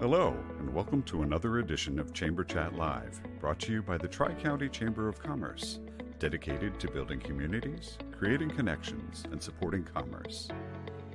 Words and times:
Hello, 0.00 0.32
and 0.60 0.72
welcome 0.72 1.02
to 1.02 1.22
another 1.22 1.58
edition 1.58 1.98
of 1.98 2.14
Chamber 2.14 2.44
Chat 2.44 2.72
Live, 2.76 3.20
brought 3.40 3.58
to 3.58 3.72
you 3.72 3.82
by 3.82 3.98
the 3.98 4.06
Tri 4.06 4.32
County 4.34 4.68
Chamber 4.68 5.08
of 5.08 5.20
Commerce, 5.20 5.80
dedicated 6.20 6.78
to 6.78 6.88
building 6.88 7.18
communities, 7.18 7.98
creating 8.16 8.50
connections, 8.50 9.24
and 9.32 9.42
supporting 9.42 9.82
commerce. 9.82 10.50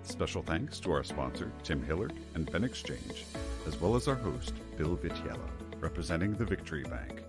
Special 0.01 0.43
thanks 0.43 0.81
to 0.81 0.91
our 0.91 1.05
sponsor, 1.05 1.49
Tim 1.63 1.81
Hillard 1.81 2.11
and 2.35 2.51
Ben 2.51 2.65
Exchange, 2.65 3.23
as 3.65 3.79
well 3.79 3.95
as 3.95 4.09
our 4.09 4.15
host, 4.15 4.53
Bill 4.77 4.97
Vitiello, 4.97 5.49
representing 5.79 6.33
the 6.33 6.43
Victory 6.43 6.83
Bank. 6.83 7.23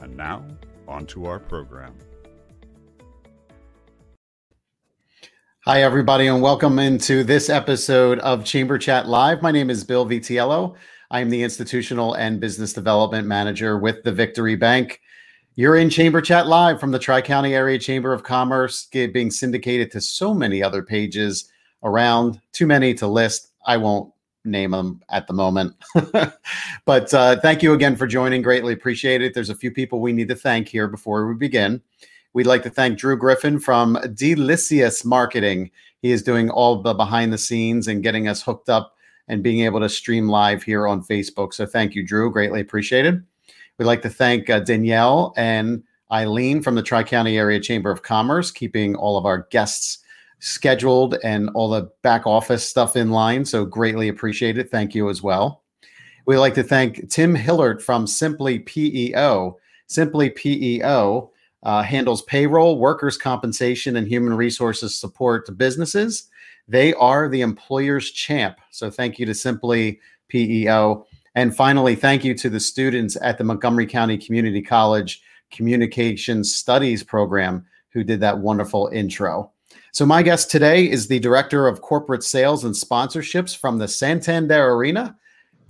And 0.00 0.16
now, 0.16 0.44
on 0.88 1.06
to 1.06 1.26
our 1.26 1.38
program. 1.38 1.94
Hi, 5.68 5.82
everybody, 5.82 6.28
and 6.28 6.40
welcome 6.40 6.78
into 6.78 7.22
this 7.22 7.50
episode 7.50 8.20
of 8.20 8.42
Chamber 8.42 8.78
Chat 8.78 9.06
Live. 9.06 9.42
My 9.42 9.50
name 9.50 9.68
is 9.68 9.84
Bill 9.84 10.06
Vitiello. 10.06 10.74
I 11.10 11.20
am 11.20 11.28
the 11.28 11.42
Institutional 11.42 12.14
and 12.14 12.40
Business 12.40 12.72
Development 12.72 13.28
Manager 13.28 13.76
with 13.78 14.02
the 14.02 14.10
Victory 14.10 14.56
Bank. 14.56 15.02
You're 15.56 15.76
in 15.76 15.90
Chamber 15.90 16.22
Chat 16.22 16.46
Live 16.46 16.80
from 16.80 16.90
the 16.90 16.98
Tri 16.98 17.20
County 17.20 17.54
Area 17.54 17.78
Chamber 17.78 18.14
of 18.14 18.22
Commerce, 18.22 18.86
being 18.86 19.30
syndicated 19.30 19.90
to 19.90 20.00
so 20.00 20.32
many 20.32 20.62
other 20.62 20.82
pages 20.82 21.52
around, 21.82 22.40
too 22.54 22.66
many 22.66 22.94
to 22.94 23.06
list. 23.06 23.52
I 23.66 23.76
won't 23.76 24.10
name 24.46 24.70
them 24.70 25.02
at 25.10 25.26
the 25.26 25.34
moment. 25.34 25.74
but 26.86 27.12
uh, 27.12 27.40
thank 27.40 27.62
you 27.62 27.74
again 27.74 27.94
for 27.94 28.06
joining. 28.06 28.40
Greatly 28.40 28.72
appreciate 28.72 29.20
it. 29.20 29.34
There's 29.34 29.50
a 29.50 29.54
few 29.54 29.70
people 29.70 30.00
we 30.00 30.14
need 30.14 30.28
to 30.28 30.34
thank 30.34 30.66
here 30.66 30.88
before 30.88 31.26
we 31.26 31.34
begin. 31.34 31.82
We'd 32.34 32.46
like 32.46 32.62
to 32.64 32.70
thank 32.70 32.98
Drew 32.98 33.16
Griffin 33.16 33.58
from 33.58 33.98
Delicious 34.14 35.04
Marketing. 35.04 35.70
He 36.02 36.12
is 36.12 36.22
doing 36.22 36.50
all 36.50 36.82
the 36.82 36.94
behind 36.94 37.32
the 37.32 37.38
scenes 37.38 37.88
and 37.88 38.02
getting 38.02 38.28
us 38.28 38.42
hooked 38.42 38.68
up 38.68 38.94
and 39.28 39.42
being 39.42 39.60
able 39.60 39.80
to 39.80 39.88
stream 39.88 40.28
live 40.28 40.62
here 40.62 40.86
on 40.86 41.02
Facebook. 41.02 41.52
So 41.54 41.66
thank 41.66 41.94
you, 41.94 42.04
Drew. 42.04 42.30
Greatly 42.30 42.60
appreciated. 42.60 43.22
We'd 43.78 43.86
like 43.86 44.02
to 44.02 44.10
thank 44.10 44.50
uh, 44.50 44.60
Danielle 44.60 45.32
and 45.36 45.82
Eileen 46.10 46.62
from 46.62 46.74
the 46.74 46.82
Tri 46.82 47.02
County 47.02 47.36
Area 47.36 47.60
Chamber 47.60 47.90
of 47.90 48.02
Commerce, 48.02 48.50
keeping 48.50 48.94
all 48.96 49.16
of 49.16 49.26
our 49.26 49.46
guests 49.50 49.98
scheduled 50.40 51.16
and 51.24 51.50
all 51.54 51.68
the 51.68 51.90
back 52.02 52.26
office 52.26 52.68
stuff 52.68 52.96
in 52.96 53.10
line. 53.10 53.44
So 53.44 53.64
greatly 53.64 54.08
appreciated. 54.08 54.70
Thank 54.70 54.94
you 54.94 55.08
as 55.10 55.22
well. 55.22 55.62
We'd 56.26 56.38
like 56.38 56.54
to 56.54 56.62
thank 56.62 57.08
Tim 57.10 57.34
Hillard 57.34 57.82
from 57.82 58.06
Simply 58.06 58.58
PEO. 58.58 59.58
Simply 59.86 60.30
PEO 60.30 61.30
uh, 61.62 61.82
handles 61.82 62.22
payroll, 62.22 62.78
workers' 62.78 63.16
compensation, 63.16 63.96
and 63.96 64.06
human 64.06 64.34
resources 64.34 64.98
support 64.98 65.46
to 65.46 65.52
businesses. 65.52 66.28
They 66.68 66.94
are 66.94 67.28
the 67.28 67.40
employer's 67.40 68.10
champ. 68.10 68.58
So 68.70 68.90
thank 68.90 69.18
you 69.18 69.26
to 69.26 69.34
Simply 69.34 70.00
PEO. 70.28 71.06
And 71.34 71.54
finally, 71.54 71.94
thank 71.94 72.24
you 72.24 72.34
to 72.34 72.50
the 72.50 72.60
students 72.60 73.16
at 73.22 73.38
the 73.38 73.44
Montgomery 73.44 73.86
County 73.86 74.18
Community 74.18 74.62
College 74.62 75.22
Communication 75.50 76.44
Studies 76.44 77.02
program 77.02 77.64
who 77.90 78.04
did 78.04 78.20
that 78.20 78.38
wonderful 78.38 78.88
intro. 78.88 79.50
So, 79.92 80.04
my 80.04 80.22
guest 80.22 80.50
today 80.50 80.88
is 80.88 81.08
the 81.08 81.18
Director 81.18 81.66
of 81.66 81.80
Corporate 81.80 82.22
Sales 82.22 82.64
and 82.64 82.74
Sponsorships 82.74 83.56
from 83.56 83.78
the 83.78 83.88
Santander 83.88 84.72
Arena, 84.72 85.16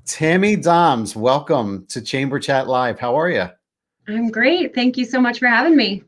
Tammy 0.05 0.57
Doms. 0.57 1.15
Welcome 1.15 1.87
to 1.89 2.03
Chamber 2.03 2.39
Chat 2.41 2.67
Live. 2.67 2.99
How 2.99 3.19
are 3.19 3.31
you? 3.31 3.49
I'm 4.09 4.31
great. 4.31 4.75
Thank 4.75 4.97
you 4.97 5.05
so 5.05 5.21
much 5.21 5.39
for 5.39 5.47
having 5.47 5.77
me. 5.77 6.03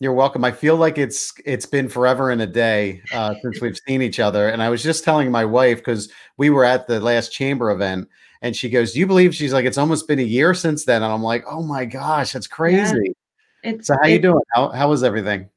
You're 0.00 0.12
welcome. 0.12 0.44
I 0.44 0.50
feel 0.50 0.76
like 0.76 0.98
it's 0.98 1.32
it's 1.46 1.66
been 1.66 1.88
forever 1.88 2.30
and 2.30 2.42
a 2.42 2.46
day 2.46 3.00
uh, 3.12 3.34
since 3.40 3.60
we've 3.60 3.78
seen 3.86 4.02
each 4.02 4.18
other. 4.18 4.48
And 4.48 4.62
I 4.62 4.68
was 4.68 4.82
just 4.82 5.04
telling 5.04 5.30
my 5.30 5.44
wife 5.44 5.78
because 5.78 6.10
we 6.36 6.50
were 6.50 6.64
at 6.64 6.88
the 6.88 7.00
last 7.00 7.32
chamber 7.32 7.70
event, 7.70 8.08
and 8.42 8.56
she 8.56 8.68
goes, 8.68 8.92
"Do 8.92 8.98
you 8.98 9.06
believe?" 9.06 9.34
She's 9.34 9.52
like, 9.52 9.64
"It's 9.64 9.78
almost 9.78 10.08
been 10.08 10.18
a 10.18 10.22
year 10.22 10.52
since 10.52 10.84
then." 10.84 11.02
And 11.02 11.12
I'm 11.12 11.22
like, 11.22 11.44
"Oh 11.48 11.62
my 11.62 11.84
gosh, 11.84 12.32
that's 12.32 12.48
crazy." 12.48 13.14
Yeah. 13.62 13.70
It's, 13.70 13.86
so 13.86 13.94
how 14.02 14.08
you 14.08 14.18
doing? 14.18 14.42
How 14.52 14.70
how 14.70 14.90
was 14.90 15.04
everything? 15.04 15.48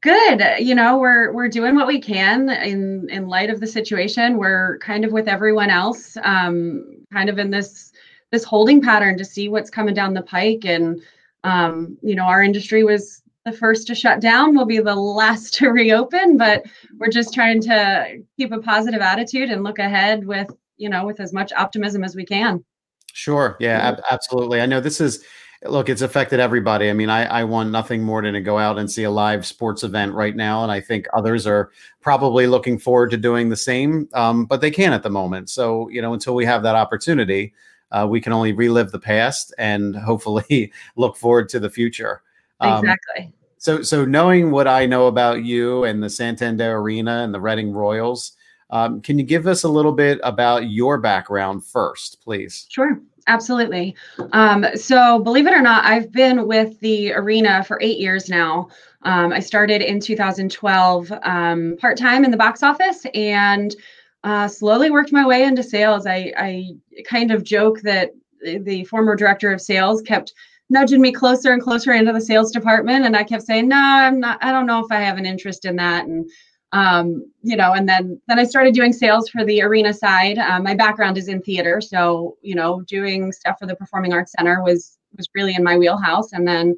Good. 0.00 0.42
You 0.58 0.74
know, 0.74 0.98
we're 0.98 1.30
we're 1.32 1.48
doing 1.48 1.76
what 1.76 1.86
we 1.86 2.00
can 2.00 2.48
in 2.48 3.08
in 3.10 3.28
light 3.28 3.50
of 3.50 3.60
the 3.60 3.66
situation. 3.66 4.38
We're 4.38 4.78
kind 4.78 5.04
of 5.04 5.12
with 5.12 5.28
everyone 5.28 5.70
else, 5.70 6.16
um, 6.24 7.04
kind 7.12 7.28
of 7.28 7.38
in 7.38 7.50
this 7.50 7.92
this 8.32 8.42
holding 8.42 8.80
pattern 8.80 9.18
to 9.18 9.24
see 9.24 9.48
what's 9.48 9.70
coming 9.70 9.94
down 9.94 10.14
the 10.14 10.22
pike 10.22 10.64
and 10.64 11.00
um, 11.44 11.96
you 12.02 12.14
know, 12.14 12.24
our 12.24 12.42
industry 12.42 12.84
was 12.84 13.22
the 13.44 13.52
first 13.52 13.86
to 13.88 13.94
shut 13.94 14.20
down. 14.20 14.54
We'll 14.54 14.64
be 14.64 14.78
the 14.78 14.94
last 14.94 15.54
to 15.54 15.68
reopen, 15.72 16.36
but 16.36 16.64
we're 16.98 17.10
just 17.10 17.34
trying 17.34 17.60
to 17.62 18.22
keep 18.36 18.52
a 18.52 18.60
positive 18.60 19.00
attitude 19.00 19.50
and 19.50 19.64
look 19.64 19.78
ahead 19.78 20.26
with, 20.26 20.50
you 20.76 20.88
know, 20.88 21.04
with 21.04 21.20
as 21.20 21.32
much 21.32 21.52
optimism 21.52 22.04
as 22.04 22.14
we 22.14 22.24
can. 22.24 22.64
Sure. 23.12 23.56
Yeah, 23.60 23.78
ab- 23.78 24.02
absolutely. 24.10 24.60
I 24.60 24.66
know 24.66 24.80
this 24.80 25.00
is, 25.00 25.24
look, 25.64 25.88
it's 25.88 26.02
affected 26.02 26.40
everybody. 26.40 26.88
I 26.88 26.92
mean, 26.92 27.10
I, 27.10 27.24
I 27.24 27.44
want 27.44 27.70
nothing 27.70 28.02
more 28.02 28.22
than 28.22 28.34
to 28.34 28.40
go 28.40 28.58
out 28.58 28.78
and 28.78 28.90
see 28.90 29.02
a 29.02 29.10
live 29.10 29.44
sports 29.44 29.82
event 29.82 30.12
right 30.12 30.34
now. 30.34 30.62
And 30.62 30.72
I 30.72 30.80
think 30.80 31.06
others 31.12 31.46
are 31.46 31.70
probably 32.00 32.46
looking 32.46 32.78
forward 32.78 33.10
to 33.10 33.16
doing 33.16 33.48
the 33.48 33.56
same, 33.56 34.08
um, 34.14 34.46
but 34.46 34.60
they 34.60 34.70
can't 34.70 34.94
at 34.94 35.02
the 35.02 35.10
moment. 35.10 35.50
So, 35.50 35.88
you 35.88 36.00
know, 36.00 36.14
until 36.14 36.34
we 36.34 36.44
have 36.46 36.62
that 36.62 36.74
opportunity, 36.74 37.52
uh, 37.92 38.06
we 38.08 38.20
can 38.20 38.32
only 38.32 38.52
relive 38.52 38.90
the 38.90 38.98
past 38.98 39.54
and 39.58 39.94
hopefully 39.94 40.72
look 40.96 41.16
forward 41.16 41.48
to 41.50 41.60
the 41.60 41.70
future. 41.70 42.22
Um, 42.60 42.80
exactly. 42.80 43.32
So, 43.58 43.80
so 43.82 44.04
knowing 44.04 44.50
what 44.50 44.66
I 44.66 44.86
know 44.86 45.06
about 45.06 45.44
you 45.44 45.84
and 45.84 46.02
the 46.02 46.10
Santander 46.10 46.76
Arena 46.76 47.22
and 47.22 47.32
the 47.32 47.40
Reading 47.40 47.72
Royals, 47.72 48.32
um, 48.70 49.00
can 49.00 49.18
you 49.18 49.24
give 49.24 49.46
us 49.46 49.62
a 49.62 49.68
little 49.68 49.92
bit 49.92 50.18
about 50.24 50.68
your 50.68 50.98
background 50.98 51.64
first, 51.64 52.20
please? 52.24 52.66
Sure, 52.70 52.98
absolutely. 53.28 53.94
Um, 54.32 54.66
so, 54.74 55.18
believe 55.20 55.46
it 55.46 55.52
or 55.52 55.60
not, 55.60 55.84
I've 55.84 56.10
been 56.10 56.48
with 56.48 56.80
the 56.80 57.12
arena 57.12 57.62
for 57.62 57.78
eight 57.82 57.98
years 57.98 58.28
now. 58.28 58.68
Um, 59.02 59.32
I 59.32 59.40
started 59.40 59.82
in 59.82 60.00
2012 60.00 61.12
um, 61.22 61.76
part 61.78 61.98
time 61.98 62.24
in 62.24 62.30
the 62.30 62.36
box 62.36 62.62
office 62.62 63.04
and 63.14 63.76
uh, 64.24 64.48
slowly 64.48 64.90
worked 64.90 65.12
my 65.12 65.26
way 65.26 65.44
into 65.44 65.62
sales. 65.62 66.06
I, 66.06 66.32
I 66.36 66.70
kind 67.04 67.30
of 67.30 67.44
joke 67.44 67.80
that 67.82 68.10
the 68.40 68.84
former 68.84 69.16
director 69.16 69.52
of 69.52 69.60
sales 69.60 70.02
kept 70.02 70.32
nudging 70.70 71.00
me 71.00 71.12
closer 71.12 71.52
and 71.52 71.62
closer 71.62 71.92
into 71.92 72.12
the 72.12 72.20
sales 72.20 72.50
department, 72.50 73.04
and 73.04 73.16
I 73.16 73.24
kept 73.24 73.44
saying, 73.44 73.68
"No, 73.68 73.76
I'm 73.76 74.20
not. 74.20 74.38
I 74.42 74.52
don't 74.52 74.66
know 74.66 74.84
if 74.84 74.90
I 74.90 75.00
have 75.00 75.18
an 75.18 75.26
interest 75.26 75.64
in 75.64 75.76
that." 75.76 76.06
And 76.06 76.28
um, 76.72 77.30
you 77.42 77.56
know, 77.56 77.72
and 77.72 77.88
then 77.88 78.20
then 78.28 78.38
I 78.38 78.44
started 78.44 78.74
doing 78.74 78.92
sales 78.92 79.28
for 79.28 79.44
the 79.44 79.62
arena 79.62 79.92
side. 79.92 80.38
Um, 80.38 80.62
my 80.62 80.74
background 80.74 81.18
is 81.18 81.28
in 81.28 81.42
theater, 81.42 81.80
so 81.80 82.36
you 82.42 82.54
know, 82.54 82.82
doing 82.82 83.32
stuff 83.32 83.56
for 83.58 83.66
the 83.66 83.76
Performing 83.76 84.12
Arts 84.12 84.32
Center 84.36 84.62
was 84.62 84.98
was 85.16 85.28
really 85.34 85.54
in 85.54 85.62
my 85.62 85.76
wheelhouse. 85.76 86.32
And 86.32 86.46
then, 86.46 86.76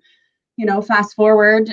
you 0.56 0.66
know, 0.66 0.82
fast 0.82 1.14
forward, 1.14 1.70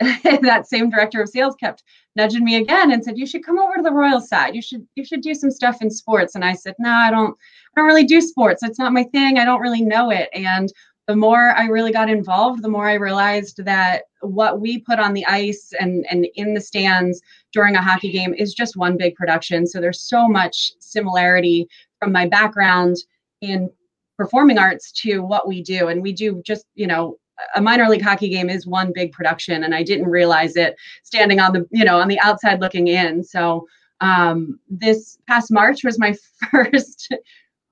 that 0.42 0.66
same 0.66 0.88
director 0.88 1.20
of 1.20 1.28
sales 1.28 1.54
kept 1.56 1.84
nudging 2.16 2.42
me 2.42 2.56
again 2.56 2.90
and 2.90 3.04
said, 3.04 3.18
"You 3.18 3.26
should 3.26 3.44
come 3.44 3.58
over 3.58 3.76
to 3.76 3.82
the 3.82 3.92
Royal 3.92 4.20
side. 4.20 4.54
You 4.54 4.62
should 4.62 4.86
you 4.94 5.04
should 5.04 5.20
do 5.20 5.34
some 5.34 5.50
stuff 5.50 5.82
in 5.82 5.90
sports." 5.90 6.34
And 6.34 6.44
I 6.44 6.54
said, 6.54 6.74
"No, 6.78 6.90
I 6.90 7.10
don't. 7.10 7.36
I 7.76 7.80
don't 7.80 7.86
really 7.86 8.04
do 8.04 8.20
sports. 8.20 8.62
It's 8.62 8.78
not 8.78 8.94
my 8.94 9.04
thing. 9.04 9.38
I 9.38 9.44
don't 9.44 9.60
really 9.60 9.82
know 9.82 10.10
it." 10.10 10.30
And 10.32 10.72
the 11.06 11.16
more 11.16 11.50
I 11.56 11.66
really 11.66 11.92
got 11.92 12.08
involved, 12.08 12.62
the 12.62 12.68
more 12.68 12.88
I 12.88 12.94
realized 12.94 13.64
that 13.64 14.04
what 14.20 14.60
we 14.60 14.78
put 14.78 14.98
on 14.98 15.12
the 15.12 15.26
ice 15.26 15.72
and 15.78 16.06
and 16.10 16.26
in 16.34 16.54
the 16.54 16.60
stands 16.62 17.20
during 17.52 17.76
a 17.76 17.82
hockey 17.82 18.10
game 18.10 18.32
is 18.32 18.54
just 18.54 18.76
one 18.76 18.96
big 18.96 19.14
production. 19.16 19.66
So 19.66 19.80
there's 19.80 20.00
so 20.00 20.28
much 20.28 20.72
similarity 20.78 21.68
from 21.98 22.10
my 22.12 22.26
background 22.26 22.96
in 23.42 23.70
performing 24.16 24.58
arts 24.58 24.92
to 24.92 25.20
what 25.20 25.48
we 25.48 25.62
do 25.62 25.88
and 25.88 26.02
we 26.02 26.12
do 26.12 26.42
just 26.44 26.66
you 26.74 26.86
know 26.86 27.16
a 27.54 27.60
minor 27.60 27.88
league 27.88 28.02
hockey 28.02 28.28
game 28.28 28.50
is 28.50 28.66
one 28.66 28.92
big 28.94 29.12
production 29.12 29.64
and 29.64 29.74
i 29.74 29.82
didn't 29.82 30.08
realize 30.08 30.56
it 30.56 30.76
standing 31.02 31.40
on 31.40 31.52
the 31.52 31.66
you 31.70 31.84
know 31.84 31.98
on 31.98 32.08
the 32.08 32.20
outside 32.20 32.60
looking 32.60 32.88
in. 32.88 33.22
So 33.24 33.66
um, 34.00 34.58
this 34.68 35.18
past 35.28 35.50
march 35.50 35.84
was 35.84 35.98
my 35.98 36.14
first 36.50 37.12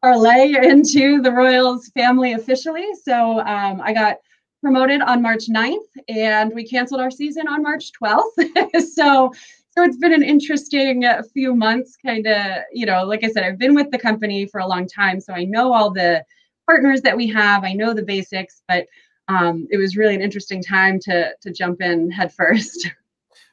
parlay 0.02 0.54
into 0.54 1.22
the 1.22 1.32
royals 1.32 1.90
family 1.96 2.32
officially. 2.32 2.86
So 3.02 3.40
um, 3.40 3.80
i 3.80 3.92
got 3.92 4.18
promoted 4.60 5.00
on 5.00 5.22
march 5.22 5.44
9th 5.48 5.86
and 6.08 6.52
we 6.52 6.66
canceled 6.66 7.00
our 7.00 7.10
season 7.10 7.46
on 7.46 7.62
march 7.62 7.92
12th 8.02 8.82
so 8.94 9.30
so 9.70 9.84
it's 9.84 9.96
been 9.96 10.12
an 10.12 10.24
interesting 10.24 11.04
few 11.32 11.54
months 11.54 11.96
kind 12.04 12.26
of 12.26 12.62
you 12.72 12.84
know 12.84 13.04
like 13.04 13.22
i 13.22 13.28
said 13.28 13.44
i've 13.44 13.58
been 13.58 13.74
with 13.74 13.90
the 13.92 13.98
company 13.98 14.46
for 14.46 14.58
a 14.58 14.66
long 14.66 14.86
time 14.88 15.20
so 15.20 15.32
i 15.32 15.44
know 15.44 15.72
all 15.72 15.90
the 15.92 16.24
partners 16.66 17.00
that 17.02 17.16
we 17.16 17.28
have 17.28 17.62
i 17.62 17.72
know 17.72 17.94
the 17.94 18.02
basics 18.02 18.62
but 18.66 18.86
um, 19.28 19.68
it 19.70 19.76
was 19.76 19.96
really 19.96 20.14
an 20.14 20.22
interesting 20.22 20.62
time 20.62 20.98
to 21.00 21.32
to 21.40 21.52
jump 21.52 21.80
in 21.80 22.10
head 22.10 22.32
first. 22.32 22.90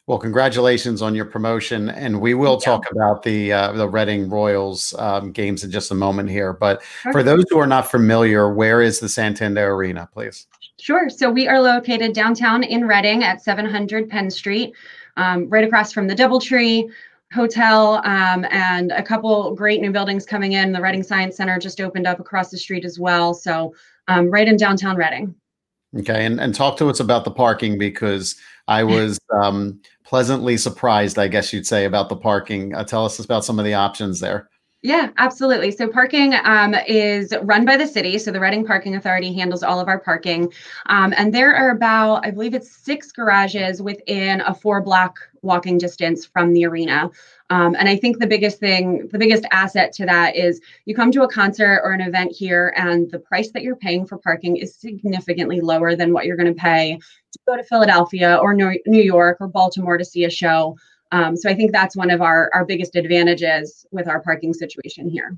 Well, 0.08 0.20
congratulations 0.20 1.02
on 1.02 1.16
your 1.16 1.26
promotion, 1.26 1.90
and 1.90 2.22
we 2.22 2.36
will 2.36 2.58
talk 2.62 2.92
about 2.92 3.24
the 3.24 3.52
uh, 3.52 3.72
the 3.72 3.90
Reading 3.90 4.30
Royals 4.30 4.94
um, 5.00 5.32
games 5.32 5.64
in 5.64 5.72
just 5.72 5.90
a 5.90 5.96
moment 5.96 6.30
here. 6.30 6.54
But 6.54 6.84
sure. 7.02 7.12
for 7.12 7.24
those 7.24 7.44
who 7.50 7.58
are 7.58 7.66
not 7.66 7.90
familiar, 7.90 8.54
where 8.54 8.84
is 8.84 9.00
the 9.00 9.10
Santander 9.10 9.74
Arena, 9.74 10.08
please? 10.14 10.46
Sure. 10.80 11.10
So 11.10 11.32
we 11.32 11.48
are 11.48 11.60
located 11.60 12.14
downtown 12.14 12.62
in 12.62 12.86
Reading 12.86 13.24
at 13.24 13.42
700 13.42 14.08
Penn 14.08 14.30
Street, 14.30 14.76
um, 15.18 15.50
right 15.50 15.64
across 15.64 15.92
from 15.92 16.06
the 16.06 16.14
DoubleTree 16.14 16.88
hotel 17.34 17.96
um, 18.06 18.46
and 18.52 18.92
a 18.92 19.02
couple 19.02 19.56
great 19.56 19.82
new 19.82 19.92
buildings 19.92 20.24
coming 20.24 20.52
in. 20.52 20.72
The 20.72 20.82
Reading 20.82 21.02
Science 21.02 21.36
Center 21.38 21.58
just 21.58 21.82
opened 21.82 22.06
up 22.06 22.20
across 22.20 22.52
the 22.52 22.60
street 22.60 22.86
as 22.86 23.00
well. 23.00 23.34
So 23.34 23.74
um, 24.08 24.30
right 24.30 24.48
in 24.48 24.56
downtown 24.56 24.98
Reading. 24.98 25.34
Okay, 25.98 26.26
and, 26.26 26.42
and 26.42 26.54
talk 26.54 26.78
to 26.78 26.90
us 26.90 27.00
about 27.00 27.24
the 27.24 27.32
parking 27.32 27.78
because 27.78 28.36
I 28.68 28.84
was 28.86 29.20
um, 29.34 29.80
pleasantly 30.04 30.58
surprised, 30.58 31.18
I 31.18 31.28
guess 31.28 31.54
you'd 31.54 31.68
say, 31.68 31.86
about 31.86 32.10
the 32.10 32.18
parking. 32.18 32.76
Uh, 32.76 32.84
tell 32.84 33.06
us 33.06 33.20
about 33.20 33.46
some 33.46 33.60
of 33.60 33.66
the 33.66 33.74
options 33.74 34.20
there. 34.20 34.50
Yeah, 34.86 35.10
absolutely. 35.18 35.72
So 35.72 35.88
parking 35.88 36.36
um, 36.44 36.76
is 36.88 37.34
run 37.42 37.66
by 37.66 37.76
the 37.76 37.88
city. 37.88 38.20
So 38.20 38.30
the 38.30 38.40
Reading 38.40 38.64
Parking 38.64 38.96
Authority 38.96 39.34
handles 39.34 39.64
all 39.64 39.80
of 39.80 39.88
our 39.88 39.98
parking. 39.98 40.54
Um, 40.86 41.12
and 41.18 41.34
there 41.34 41.56
are 41.56 41.72
about, 41.72 42.24
I 42.24 42.30
believe 42.30 42.54
it's 42.54 42.70
six 42.70 43.12
garages 43.12 43.82
within 43.82 44.42
a 44.42 44.54
four 44.54 44.84
block 44.84 45.18
walking 45.42 45.80
distance 45.80 46.24
from 46.24 46.54
the 46.54 46.68
arena. 46.68 47.10
Um, 47.50 47.76
and 47.80 47.90
I 47.90 47.96
think 47.98 48.20
the 48.20 48.28
biggest 48.28 48.60
thing, 48.60 49.10
the 49.12 49.18
biggest 49.18 49.46
asset 49.52 49.92
to 49.94 50.06
that 50.06 50.36
is 50.36 50.62
you 50.86 50.94
come 50.94 51.12
to 51.14 51.24
a 51.24 51.28
concert 51.28 51.82
or 51.84 51.92
an 51.92 52.02
event 52.02 52.32
here, 52.32 52.72
and 52.78 53.10
the 53.10 53.20
price 53.20 53.50
that 53.54 53.64
you're 53.64 53.76
paying 53.76 54.06
for 54.06 54.20
parking 54.20 54.56
is 54.58 54.76
significantly 54.76 55.62
lower 55.62 55.96
than 55.96 56.14
what 56.14 56.28
you're 56.28 56.38
going 56.38 56.54
to 56.54 56.62
pay 56.62 57.00
to 57.32 57.40
go 57.48 57.58
to 57.58 57.64
Philadelphia 57.64 58.38
or 58.40 58.54
New 58.54 59.02
York 59.02 59.38
or 59.40 59.48
Baltimore 59.48 59.98
to 59.98 60.06
see 60.06 60.26
a 60.26 60.30
show. 60.30 60.78
Um, 61.12 61.36
so 61.38 61.50
I 61.50 61.56
think 61.56 61.72
that's 61.72 61.96
one 61.96 62.10
of 62.10 62.22
our 62.22 62.50
our 62.54 62.66
biggest 62.66 62.96
advantages 62.96 63.86
with 63.92 64.08
our 64.08 64.22
parking 64.22 64.54
situation 64.54 65.10
here. 65.10 65.38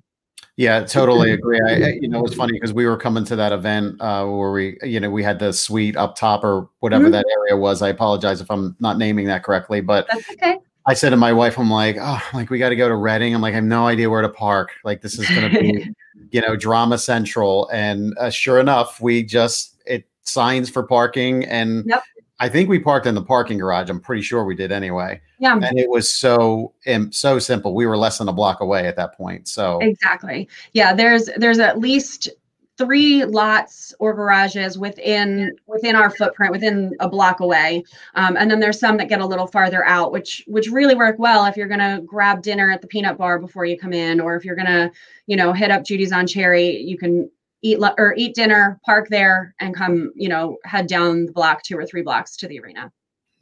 Yeah, 0.57 0.83
totally 0.83 1.31
agree. 1.31 1.61
I, 1.61 1.99
you 2.01 2.09
know, 2.09 2.17
it 2.17 2.23
was 2.23 2.33
funny 2.33 2.53
because 2.53 2.73
we 2.73 2.87
were 2.87 2.97
coming 2.97 3.23
to 3.25 3.35
that 3.35 3.51
event 3.51 4.01
uh, 4.01 4.25
where 4.25 4.51
we, 4.51 4.75
you 4.81 4.99
know, 4.99 5.11
we 5.11 5.21
had 5.21 5.37
the 5.37 5.53
suite 5.53 5.95
up 5.95 6.15
top 6.15 6.43
or 6.43 6.67
whatever 6.79 7.05
mm-hmm. 7.05 7.11
that 7.11 7.25
area 7.31 7.55
was. 7.55 7.83
I 7.83 7.89
apologize 7.89 8.41
if 8.41 8.49
I'm 8.49 8.75
not 8.79 8.97
naming 8.97 9.27
that 9.27 9.43
correctly, 9.43 9.81
but 9.81 10.07
that's 10.09 10.27
okay. 10.31 10.57
I 10.87 10.95
said 10.95 11.11
to 11.11 11.17
my 11.17 11.31
wife, 11.31 11.59
I'm 11.59 11.69
like, 11.69 11.97
oh, 11.99 12.19
like 12.33 12.49
we 12.49 12.57
got 12.57 12.69
to 12.69 12.75
go 12.75 12.87
to 12.87 12.95
Reading. 12.95 13.35
I'm 13.35 13.41
like, 13.41 13.51
I 13.51 13.55
have 13.55 13.65
no 13.65 13.85
idea 13.85 14.09
where 14.09 14.23
to 14.23 14.29
park. 14.29 14.71
Like 14.83 15.01
this 15.01 15.19
is 15.19 15.29
going 15.29 15.51
to 15.51 15.59
be, 15.59 15.93
you 16.31 16.41
know, 16.41 16.55
drama 16.55 16.97
central. 16.97 17.69
And 17.69 18.17
uh, 18.17 18.31
sure 18.31 18.59
enough, 18.59 18.99
we 18.99 19.21
just 19.21 19.75
it 19.85 20.07
signs 20.23 20.71
for 20.71 20.81
parking, 20.81 21.45
and 21.45 21.85
yep. 21.85 22.01
I 22.39 22.49
think 22.49 22.69
we 22.69 22.79
parked 22.79 23.07
in 23.07 23.15
the 23.15 23.23
parking 23.23 23.57
garage. 23.57 23.89
I'm 23.89 23.99
pretty 23.99 24.21
sure 24.21 24.45
we 24.45 24.55
did 24.55 24.71
anyway. 24.71 25.21
Yeah. 25.39 25.55
And 25.55 25.79
it 25.79 25.89
was 25.89 26.11
so 26.11 26.73
um, 26.87 27.11
so 27.11 27.39
simple. 27.39 27.73
We 27.73 27.85
were 27.85 27.97
less 27.97 28.19
than 28.19 28.27
a 28.27 28.33
block 28.33 28.61
away 28.61 28.87
at 28.87 28.95
that 28.97 29.15
point. 29.15 29.47
So 29.47 29.79
exactly. 29.79 30.47
Yeah. 30.73 30.93
There's 30.93 31.29
there's 31.37 31.59
at 31.59 31.79
least 31.79 32.29
three 32.77 33.25
lots 33.25 33.93
or 33.99 34.13
garages 34.13 34.77
within 34.77 35.55
within 35.65 35.95
our 35.95 36.11
footprint 36.11 36.51
within 36.51 36.93
a 36.99 37.09
block 37.09 37.39
away 37.39 37.83
um, 38.13 38.37
and 38.37 38.51
then 38.51 38.59
there's 38.59 38.79
some 38.79 38.97
that 38.97 39.09
get 39.09 39.19
a 39.19 39.25
little 39.25 39.47
farther 39.47 39.83
out 39.85 40.11
which 40.11 40.43
which 40.45 40.67
really 40.67 40.93
work 40.93 41.17
well 41.17 41.45
if 41.45 41.57
you're 41.57 41.67
going 41.67 41.79
to 41.79 42.01
grab 42.05 42.43
dinner 42.43 42.69
at 42.69 42.81
the 42.81 42.87
peanut 42.87 43.17
bar 43.17 43.39
before 43.39 43.65
you 43.65 43.77
come 43.77 43.93
in 43.93 44.19
or 44.19 44.35
if 44.35 44.45
you're 44.45 44.55
going 44.55 44.67
to 44.67 44.91
you 45.25 45.35
know 45.35 45.53
hit 45.53 45.71
up 45.71 45.83
judy's 45.83 46.11
on 46.11 46.27
cherry 46.27 46.77
you 46.77 46.99
can 46.99 47.27
eat 47.62 47.80
or 47.98 48.13
eat 48.18 48.36
dinner, 48.36 48.80
park 48.86 49.07
there, 49.09 49.54
and 49.59 49.75
come, 49.75 50.12
you 50.15 50.30
know, 50.30 50.57
head 50.63 50.88
down 50.88 51.25
the 51.25 51.31
block 51.31 51.63
two 51.63 51.77
or 51.77 51.86
three 51.86 52.01
blocks 52.01 52.36
to 52.38 52.48
the 52.48 52.59
arena. 52.59 52.92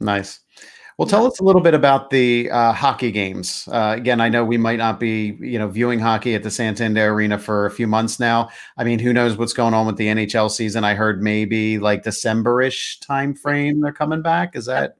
Nice. 0.00 0.40
Well, 0.98 1.06
tell 1.06 1.26
us 1.26 1.40
a 1.40 1.44
little 1.44 1.60
bit 1.60 1.74
about 1.74 2.08
the 2.08 2.50
uh, 2.50 2.72
hockey 2.72 3.12
games. 3.12 3.68
Uh, 3.70 3.94
again, 3.98 4.18
I 4.18 4.30
know 4.30 4.42
we 4.42 4.56
might 4.56 4.78
not 4.78 4.98
be, 4.98 5.36
you 5.40 5.58
know, 5.58 5.68
viewing 5.68 5.98
hockey 5.98 6.34
at 6.34 6.42
the 6.42 6.50
Santander 6.50 7.08
Arena 7.08 7.38
for 7.38 7.66
a 7.66 7.70
few 7.70 7.86
months 7.86 8.18
now. 8.18 8.48
I 8.78 8.84
mean, 8.84 8.98
who 8.98 9.12
knows 9.12 9.36
what's 9.36 9.52
going 9.52 9.74
on 9.74 9.86
with 9.86 9.96
the 9.96 10.06
NHL 10.06 10.50
season? 10.50 10.84
I 10.84 10.94
heard 10.94 11.22
maybe 11.22 11.78
like 11.78 12.02
December-ish 12.02 13.00
time 13.00 13.34
frame 13.34 13.82
they're 13.82 13.92
coming 13.92 14.22
back. 14.22 14.56
Is 14.56 14.64
that? 14.66 14.96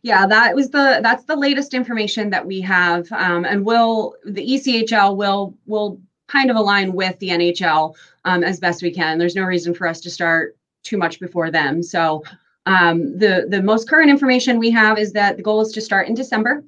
Yeah, 0.00 0.26
that 0.26 0.54
was 0.54 0.70
the 0.70 1.00
that's 1.02 1.24
the 1.24 1.36
latest 1.36 1.74
information 1.74 2.30
that 2.30 2.46
we 2.46 2.62
have, 2.62 3.12
um, 3.12 3.44
and 3.44 3.66
will 3.66 4.14
the 4.24 4.42
ECHL 4.42 5.16
will 5.16 5.54
will 5.66 6.00
kind 6.28 6.50
of 6.50 6.56
align 6.56 6.94
with 6.94 7.18
the 7.18 7.28
NHL 7.28 7.94
um, 8.24 8.42
as 8.44 8.60
best 8.60 8.82
we 8.82 8.92
can. 8.92 9.18
There's 9.18 9.36
no 9.36 9.44
reason 9.44 9.74
for 9.74 9.86
us 9.86 10.00
to 10.02 10.10
start 10.10 10.56
too 10.82 10.96
much 10.96 11.20
before 11.20 11.50
them. 11.50 11.82
So 11.82 12.22
um, 12.66 13.18
the 13.18 13.46
the 13.48 13.62
most 13.62 13.88
current 13.88 14.10
information 14.10 14.58
we 14.58 14.70
have 14.70 14.98
is 14.98 15.12
that 15.12 15.36
the 15.36 15.42
goal 15.42 15.60
is 15.60 15.72
to 15.72 15.80
start 15.80 16.08
in 16.08 16.14
December. 16.14 16.62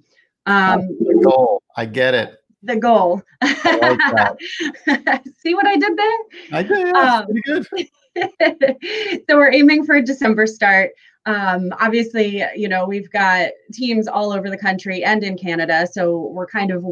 Um, 0.46 0.80
the 0.98 1.20
goal, 1.22 1.62
I 1.76 1.86
get 1.86 2.14
it. 2.14 2.38
The 2.62 2.76
goal. 2.76 3.22
Like 3.42 4.40
See 5.38 5.54
what 5.54 5.66
I 5.66 5.76
did 5.76 5.96
there? 5.96 6.18
I 6.52 6.62
did. 6.62 6.88
Yeah, 6.88 7.18
um, 7.18 7.26
pretty 7.26 7.90
good. 8.14 8.76
so 9.28 9.36
we're 9.36 9.52
aiming 9.52 9.84
for 9.84 9.96
a 9.96 10.02
December 10.02 10.46
start. 10.46 10.90
Um, 11.26 11.72
obviously, 11.80 12.42
you 12.56 12.68
know 12.68 12.86
we've 12.86 13.10
got 13.10 13.50
teams 13.72 14.08
all 14.08 14.32
over 14.32 14.50
the 14.50 14.58
country 14.58 15.04
and 15.04 15.22
in 15.22 15.36
Canada, 15.36 15.86
so 15.90 16.30
we're 16.32 16.46
kind 16.46 16.70
of 16.70 16.84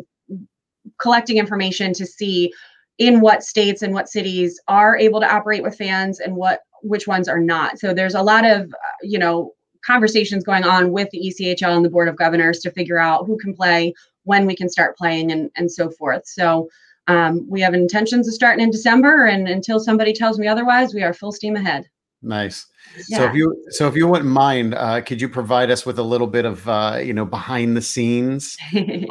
collecting 0.98 1.38
information 1.38 1.92
to 1.94 2.06
see 2.06 2.52
in 3.00 3.20
what 3.20 3.42
states 3.42 3.80
and 3.80 3.94
what 3.94 4.10
cities 4.10 4.60
are 4.68 4.96
able 4.96 5.20
to 5.20 5.34
operate 5.34 5.62
with 5.62 5.76
fans 5.76 6.20
and 6.20 6.36
what 6.36 6.60
which 6.82 7.06
ones 7.06 7.28
are 7.28 7.40
not. 7.40 7.78
So 7.78 7.92
there's 7.92 8.14
a 8.14 8.22
lot 8.22 8.44
of 8.44 8.72
you 9.02 9.18
know 9.18 9.54
conversations 9.84 10.44
going 10.44 10.62
on 10.62 10.92
with 10.92 11.08
the 11.10 11.18
ECHL 11.18 11.74
and 11.74 11.84
the 11.84 11.90
Board 11.90 12.08
of 12.08 12.16
Governors 12.16 12.60
to 12.60 12.70
figure 12.70 12.98
out 12.98 13.26
who 13.26 13.38
can 13.38 13.54
play, 13.54 13.94
when 14.24 14.46
we 14.46 14.54
can 14.54 14.68
start 14.68 14.96
playing, 14.96 15.32
and 15.32 15.50
and 15.56 15.72
so 15.72 15.90
forth. 15.90 16.26
So 16.26 16.68
um, 17.06 17.46
we 17.48 17.62
have 17.62 17.74
intentions 17.74 18.28
of 18.28 18.34
starting 18.34 18.62
in 18.62 18.70
December, 18.70 19.26
and 19.26 19.48
until 19.48 19.80
somebody 19.80 20.12
tells 20.12 20.38
me 20.38 20.46
otherwise, 20.46 20.94
we 20.94 21.02
are 21.02 21.14
full 21.14 21.32
steam 21.32 21.56
ahead. 21.56 21.88
Nice. 22.22 22.66
Yeah. 23.08 23.18
So 23.18 23.24
if 23.26 23.34
you 23.34 23.64
so 23.70 23.88
if 23.88 23.96
you 23.96 24.06
wouldn't 24.06 24.30
mind, 24.30 24.74
uh, 24.74 25.00
could 25.00 25.20
you 25.20 25.28
provide 25.28 25.70
us 25.70 25.86
with 25.86 25.98
a 25.98 26.02
little 26.02 26.26
bit 26.26 26.44
of 26.44 26.68
uh, 26.68 26.98
you 27.02 27.14
know 27.14 27.24
behind 27.24 27.76
the 27.76 27.82
scenes 27.82 28.58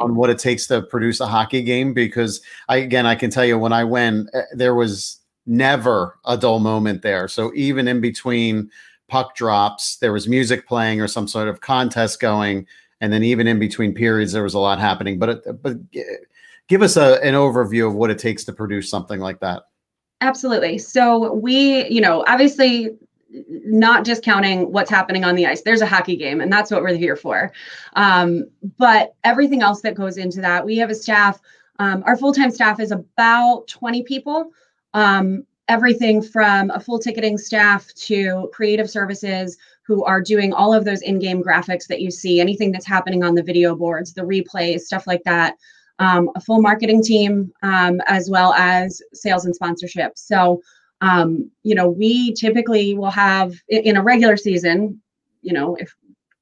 on 0.00 0.14
what 0.14 0.30
it 0.30 0.38
takes 0.38 0.66
to 0.68 0.82
produce 0.82 1.18
a 1.18 1.26
hockey 1.26 1.62
game? 1.62 1.92
Because 1.92 2.40
I 2.68 2.76
again 2.76 3.06
I 3.06 3.16
can 3.16 3.30
tell 3.30 3.44
you 3.44 3.58
when 3.58 3.72
I 3.72 3.82
went, 3.84 4.28
eh, 4.32 4.42
there 4.54 4.74
was 4.74 5.20
never 5.46 6.18
a 6.24 6.36
dull 6.36 6.60
moment 6.60 7.02
there. 7.02 7.26
So 7.26 7.50
even 7.54 7.88
in 7.88 8.00
between 8.00 8.70
puck 9.08 9.34
drops, 9.34 9.96
there 9.96 10.12
was 10.12 10.28
music 10.28 10.68
playing 10.68 11.00
or 11.00 11.08
some 11.08 11.26
sort 11.26 11.48
of 11.48 11.60
contest 11.60 12.20
going, 12.20 12.66
and 13.00 13.12
then 13.12 13.24
even 13.24 13.48
in 13.48 13.58
between 13.58 13.92
periods, 13.92 14.32
there 14.32 14.44
was 14.44 14.54
a 14.54 14.60
lot 14.60 14.78
happening. 14.78 15.18
But 15.18 15.62
but 15.62 15.78
give 16.68 16.82
us 16.82 16.96
a, 16.96 17.20
an 17.24 17.34
overview 17.34 17.88
of 17.88 17.94
what 17.94 18.10
it 18.10 18.18
takes 18.18 18.44
to 18.44 18.52
produce 18.52 18.88
something 18.88 19.18
like 19.18 19.40
that. 19.40 19.64
Absolutely. 20.20 20.78
So 20.78 21.32
we, 21.32 21.88
you 21.88 22.00
know, 22.00 22.24
obviously 22.26 22.96
not 23.48 24.04
just 24.04 24.22
counting 24.22 24.72
what's 24.72 24.90
happening 24.90 25.24
on 25.24 25.34
the 25.34 25.46
ice. 25.46 25.62
There's 25.62 25.80
a 25.80 25.86
hockey 25.86 26.16
game, 26.16 26.40
and 26.40 26.52
that's 26.52 26.70
what 26.70 26.82
we're 26.82 26.96
here 26.96 27.16
for. 27.16 27.52
Um, 27.94 28.50
but 28.76 29.14
everything 29.24 29.62
else 29.62 29.80
that 29.82 29.94
goes 29.94 30.16
into 30.16 30.40
that, 30.40 30.64
we 30.64 30.76
have 30.78 30.90
a 30.90 30.94
staff. 30.94 31.40
Um, 31.78 32.02
our 32.06 32.16
full 32.16 32.32
time 32.32 32.50
staff 32.50 32.80
is 32.80 32.90
about 32.90 33.66
20 33.68 34.02
people. 34.02 34.50
Um, 34.94 35.46
everything 35.68 36.20
from 36.20 36.70
a 36.70 36.80
full 36.80 36.98
ticketing 36.98 37.38
staff 37.38 37.94
to 37.94 38.50
creative 38.52 38.90
services 38.90 39.56
who 39.82 40.04
are 40.04 40.20
doing 40.20 40.52
all 40.52 40.74
of 40.74 40.84
those 40.84 41.00
in 41.02 41.18
game 41.18 41.42
graphics 41.42 41.86
that 41.86 42.00
you 42.00 42.10
see, 42.10 42.40
anything 42.40 42.72
that's 42.72 42.86
happening 42.86 43.22
on 43.22 43.34
the 43.34 43.42
video 43.42 43.74
boards, 43.76 44.12
the 44.12 44.22
replays, 44.22 44.80
stuff 44.80 45.06
like 45.06 45.22
that 45.24 45.54
um, 46.00 46.30
a 46.34 46.40
full 46.40 46.60
marketing 46.60 47.02
team, 47.02 47.52
um, 47.62 48.00
as 48.06 48.28
well 48.28 48.54
as 48.54 49.00
sales 49.12 49.44
and 49.44 49.54
sponsorship. 49.54 50.12
So, 50.16 50.60
um, 51.02 51.50
you 51.62 51.74
know, 51.74 51.88
we 51.88 52.32
typically 52.32 52.94
will 52.94 53.10
have 53.10 53.54
in 53.68 53.96
a 53.96 54.02
regular 54.02 54.36
season, 54.36 55.00
you 55.42 55.52
know, 55.52 55.76
if 55.76 55.94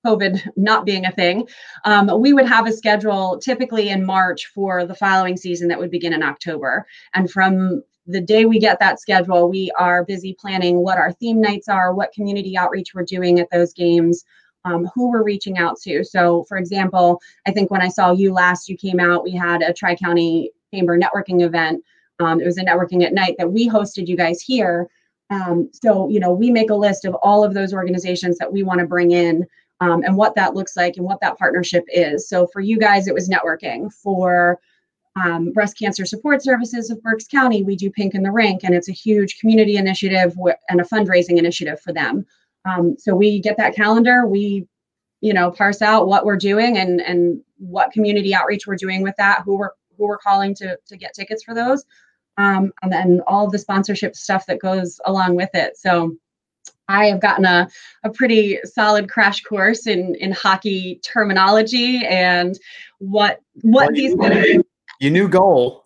COVID 0.06 0.40
not 0.56 0.86
being 0.86 1.04
a 1.04 1.12
thing, 1.12 1.46
um, 1.84 2.20
we 2.20 2.32
would 2.32 2.46
have 2.46 2.66
a 2.66 2.72
schedule 2.72 3.38
typically 3.38 3.90
in 3.90 4.06
March 4.06 4.46
for 4.54 4.86
the 4.86 4.94
following 4.94 5.36
season 5.36 5.68
that 5.68 5.78
would 5.78 5.90
begin 5.90 6.12
in 6.12 6.22
October. 6.22 6.86
And 7.14 7.30
from 7.30 7.82
the 8.06 8.20
day 8.20 8.44
we 8.46 8.58
get 8.60 8.78
that 8.78 9.00
schedule, 9.00 9.50
we 9.50 9.70
are 9.78 10.04
busy 10.04 10.36
planning 10.40 10.78
what 10.78 10.98
our 10.98 11.12
theme 11.12 11.40
nights 11.40 11.68
are, 11.68 11.94
what 11.94 12.12
community 12.12 12.56
outreach 12.56 12.94
we're 12.94 13.02
doing 13.02 13.40
at 13.40 13.50
those 13.50 13.74
games, 13.74 14.24
um, 14.64 14.88
who 14.94 15.10
we're 15.10 15.22
reaching 15.22 15.58
out 15.58 15.78
to. 15.82 16.04
So, 16.04 16.44
for 16.48 16.56
example, 16.56 17.20
I 17.46 17.52
think 17.52 17.70
when 17.70 17.80
I 17.80 17.88
saw 17.88 18.12
you 18.12 18.32
last, 18.32 18.68
you 18.68 18.76
came 18.76 19.00
out, 19.00 19.24
we 19.24 19.32
had 19.32 19.62
a 19.62 19.72
Tri 19.72 19.94
County 19.94 20.50
Chamber 20.72 20.98
networking 20.98 21.42
event. 21.42 21.82
Um, 22.20 22.40
it 22.40 22.44
was 22.44 22.58
a 22.58 22.64
networking 22.64 23.04
at 23.04 23.14
night 23.14 23.36
that 23.38 23.50
we 23.50 23.68
hosted 23.68 24.08
you 24.08 24.16
guys 24.16 24.40
here. 24.40 24.88
Um, 25.30 25.70
so, 25.72 26.08
you 26.08 26.20
know, 26.20 26.32
we 26.32 26.50
make 26.50 26.70
a 26.70 26.74
list 26.74 27.04
of 27.04 27.14
all 27.16 27.44
of 27.44 27.54
those 27.54 27.72
organizations 27.72 28.38
that 28.38 28.52
we 28.52 28.62
want 28.62 28.80
to 28.80 28.86
bring 28.86 29.12
in 29.12 29.46
um, 29.80 30.02
and 30.02 30.16
what 30.16 30.34
that 30.34 30.54
looks 30.54 30.76
like 30.76 30.96
and 30.96 31.04
what 31.04 31.20
that 31.20 31.38
partnership 31.38 31.84
is. 31.88 32.28
So, 32.28 32.46
for 32.46 32.60
you 32.60 32.78
guys, 32.78 33.06
it 33.06 33.14
was 33.14 33.28
networking. 33.28 33.92
For 33.92 34.58
um, 35.16 35.52
breast 35.52 35.78
cancer 35.78 36.04
support 36.04 36.42
services 36.42 36.90
of 36.90 37.02
Berks 37.02 37.26
County, 37.26 37.62
we 37.62 37.76
do 37.76 37.90
Pink 37.90 38.14
in 38.14 38.22
the 38.22 38.30
Rink, 38.30 38.62
and 38.64 38.74
it's 38.74 38.88
a 38.88 38.92
huge 38.92 39.38
community 39.38 39.76
initiative 39.76 40.36
and 40.68 40.80
a 40.80 40.84
fundraising 40.84 41.38
initiative 41.38 41.80
for 41.80 41.92
them. 41.92 42.26
Um, 42.64 42.96
so 42.98 43.14
we 43.14 43.40
get 43.40 43.56
that 43.56 43.74
calendar, 43.74 44.26
we, 44.26 44.66
you 45.20 45.32
know, 45.32 45.50
parse 45.50 45.82
out 45.82 46.06
what 46.06 46.24
we're 46.24 46.36
doing 46.36 46.78
and 46.78 47.00
and 47.00 47.40
what 47.58 47.92
community 47.92 48.34
outreach 48.34 48.66
we're 48.66 48.76
doing 48.76 49.02
with 49.02 49.14
that, 49.18 49.42
who 49.44 49.56
we're 49.56 49.70
who 49.96 50.06
we're 50.06 50.18
calling 50.18 50.54
to 50.56 50.78
to 50.86 50.96
get 50.96 51.14
tickets 51.14 51.42
for 51.42 51.54
those, 51.54 51.84
um, 52.36 52.72
and 52.82 52.92
then 52.92 53.20
all 53.26 53.50
the 53.50 53.58
sponsorship 53.58 54.14
stuff 54.14 54.46
that 54.46 54.60
goes 54.60 55.00
along 55.06 55.34
with 55.34 55.50
it. 55.54 55.76
So 55.76 56.16
I 56.88 57.06
have 57.06 57.20
gotten 57.20 57.44
a, 57.44 57.68
a 58.04 58.10
pretty 58.10 58.58
solid 58.64 59.10
crash 59.10 59.42
course 59.42 59.86
in, 59.86 60.14
in 60.16 60.32
hockey 60.32 61.00
terminology 61.02 62.04
and 62.06 62.58
what 62.98 63.40
what 63.62 63.88
well, 63.88 63.92
these 63.92 64.12
you, 64.12 64.64
you 65.00 65.10
knew 65.10 65.28
goal 65.28 65.84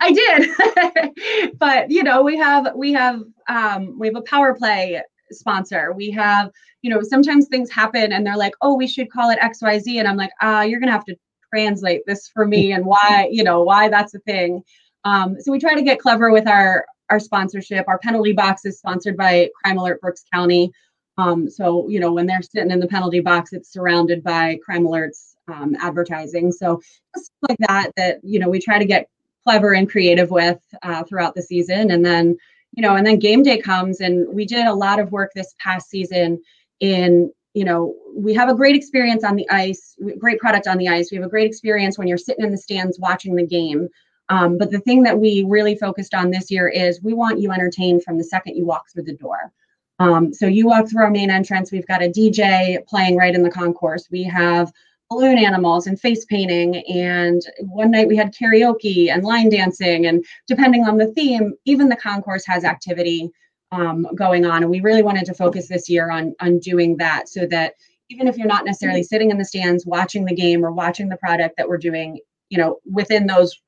I 0.00 0.12
did. 0.12 1.54
but 1.58 1.90
you 1.90 2.02
know, 2.02 2.22
we 2.22 2.36
have 2.36 2.74
we 2.74 2.92
have 2.92 3.22
um 3.48 3.98
we 3.98 4.06
have 4.06 4.16
a 4.16 4.22
power 4.22 4.54
play 4.54 5.02
sponsor. 5.32 5.92
We 5.92 6.10
have, 6.12 6.50
you 6.82 6.90
know, 6.90 7.02
sometimes 7.02 7.48
things 7.48 7.70
happen 7.70 8.12
and 8.12 8.26
they're 8.26 8.36
like, 8.36 8.54
oh, 8.62 8.74
we 8.74 8.86
should 8.86 9.10
call 9.10 9.30
it 9.30 9.38
XYZ. 9.40 9.98
And 9.98 10.08
I'm 10.08 10.16
like, 10.16 10.32
ah, 10.40 10.62
you're 10.62 10.80
gonna 10.80 10.92
have 10.92 11.04
to 11.06 11.16
translate 11.52 12.02
this 12.06 12.28
for 12.28 12.46
me 12.46 12.72
and 12.72 12.84
why, 12.84 13.28
you 13.30 13.42
know, 13.42 13.62
why 13.62 13.88
that's 13.88 14.14
a 14.14 14.18
thing. 14.20 14.62
Um, 15.04 15.40
so 15.40 15.52
we 15.52 15.58
try 15.58 15.74
to 15.74 15.82
get 15.82 15.98
clever 15.98 16.30
with 16.30 16.46
our 16.46 16.84
our 17.10 17.18
sponsorship. 17.18 17.86
Our 17.88 17.98
penalty 17.98 18.32
box 18.32 18.64
is 18.64 18.78
sponsored 18.78 19.16
by 19.16 19.50
Crime 19.62 19.78
Alert 19.78 20.00
Berks 20.00 20.24
County. 20.32 20.72
Um, 21.16 21.50
so 21.50 21.88
you 21.88 21.98
know 22.00 22.12
when 22.12 22.26
they're 22.26 22.42
sitting 22.42 22.70
in 22.70 22.80
the 22.80 22.86
penalty 22.86 23.20
box, 23.20 23.52
it's 23.52 23.72
surrounded 23.72 24.22
by 24.22 24.58
Crime 24.64 24.86
Alert's 24.86 25.36
um, 25.48 25.76
advertising. 25.80 26.52
So 26.52 26.80
just 27.16 27.32
like 27.48 27.58
that, 27.66 27.92
that 27.96 28.20
you 28.22 28.38
know 28.38 28.48
we 28.48 28.60
try 28.60 28.78
to 28.78 28.84
get 28.84 29.08
clever 29.44 29.72
and 29.74 29.90
creative 29.90 30.30
with 30.30 30.60
uh, 30.82 31.04
throughout 31.04 31.34
the 31.34 31.42
season, 31.42 31.90
and 31.90 32.04
then 32.04 32.36
you 32.78 32.82
know, 32.82 32.94
and 32.94 33.04
then 33.04 33.18
game 33.18 33.42
day 33.42 33.58
comes, 33.58 34.00
and 34.00 34.32
we 34.32 34.44
did 34.44 34.64
a 34.64 34.72
lot 34.72 35.00
of 35.00 35.10
work 35.10 35.32
this 35.34 35.52
past 35.58 35.90
season 35.90 36.40
in 36.78 37.32
you 37.52 37.64
know, 37.64 37.92
we 38.14 38.32
have 38.34 38.48
a 38.48 38.54
great 38.54 38.76
experience 38.76 39.24
on 39.24 39.34
the 39.34 39.50
ice, 39.50 39.96
great 40.18 40.38
product 40.38 40.68
on 40.68 40.78
the 40.78 40.86
ice. 40.86 41.10
We 41.10 41.16
have 41.16 41.26
a 41.26 41.28
great 41.28 41.48
experience 41.48 41.98
when 41.98 42.06
you're 42.06 42.16
sitting 42.16 42.44
in 42.44 42.52
the 42.52 42.56
stands 42.56 43.00
watching 43.00 43.34
the 43.34 43.44
game. 43.44 43.88
Um, 44.28 44.58
but 44.58 44.70
the 44.70 44.78
thing 44.78 45.02
that 45.02 45.18
we 45.18 45.44
really 45.48 45.74
focused 45.74 46.14
on 46.14 46.30
this 46.30 46.52
year 46.52 46.68
is 46.68 47.02
we 47.02 47.14
want 47.14 47.40
you 47.40 47.50
entertained 47.50 48.04
from 48.04 48.16
the 48.16 48.22
second 48.22 48.54
you 48.54 48.64
walk 48.64 48.84
through 48.92 49.04
the 49.04 49.16
door. 49.16 49.52
Um, 49.98 50.32
so 50.32 50.46
you 50.46 50.68
walk 50.68 50.88
through 50.88 51.02
our 51.02 51.10
main 51.10 51.30
entrance, 51.30 51.72
we've 51.72 51.86
got 51.88 52.00
a 52.00 52.08
DJ 52.08 52.86
playing 52.86 53.16
right 53.16 53.34
in 53.34 53.42
the 53.42 53.50
concourse. 53.50 54.06
We 54.08 54.22
have 54.22 54.70
balloon 55.10 55.38
animals 55.38 55.86
and 55.86 56.00
face 56.00 56.24
painting. 56.26 56.76
And 56.86 57.42
one 57.60 57.90
night 57.90 58.08
we 58.08 58.16
had 58.16 58.34
karaoke 58.34 59.10
and 59.12 59.24
line 59.24 59.48
dancing. 59.48 60.06
And 60.06 60.24
depending 60.46 60.84
on 60.84 60.98
the 60.98 61.12
theme, 61.12 61.54
even 61.64 61.88
the 61.88 61.96
concourse 61.96 62.44
has 62.46 62.64
activity 62.64 63.30
um, 63.72 64.06
going 64.14 64.44
on. 64.44 64.62
And 64.62 64.70
we 64.70 64.80
really 64.80 65.02
wanted 65.02 65.26
to 65.26 65.34
focus 65.34 65.68
this 65.68 65.88
year 65.88 66.10
on, 66.10 66.34
on 66.40 66.58
doing 66.58 66.96
that 66.98 67.28
so 67.28 67.46
that 67.46 67.74
even 68.10 68.26
if 68.26 68.36
you're 68.36 68.46
not 68.46 68.64
necessarily 68.64 69.02
sitting 69.02 69.30
in 69.30 69.38
the 69.38 69.44
stands 69.44 69.86
watching 69.86 70.24
the 70.24 70.34
game 70.34 70.64
or 70.64 70.72
watching 70.72 71.08
the 71.08 71.16
product 71.16 71.56
that 71.56 71.68
we're 71.68 71.78
doing, 71.78 72.20
you 72.50 72.58
know, 72.58 72.78
within 72.90 73.26
those 73.26 73.60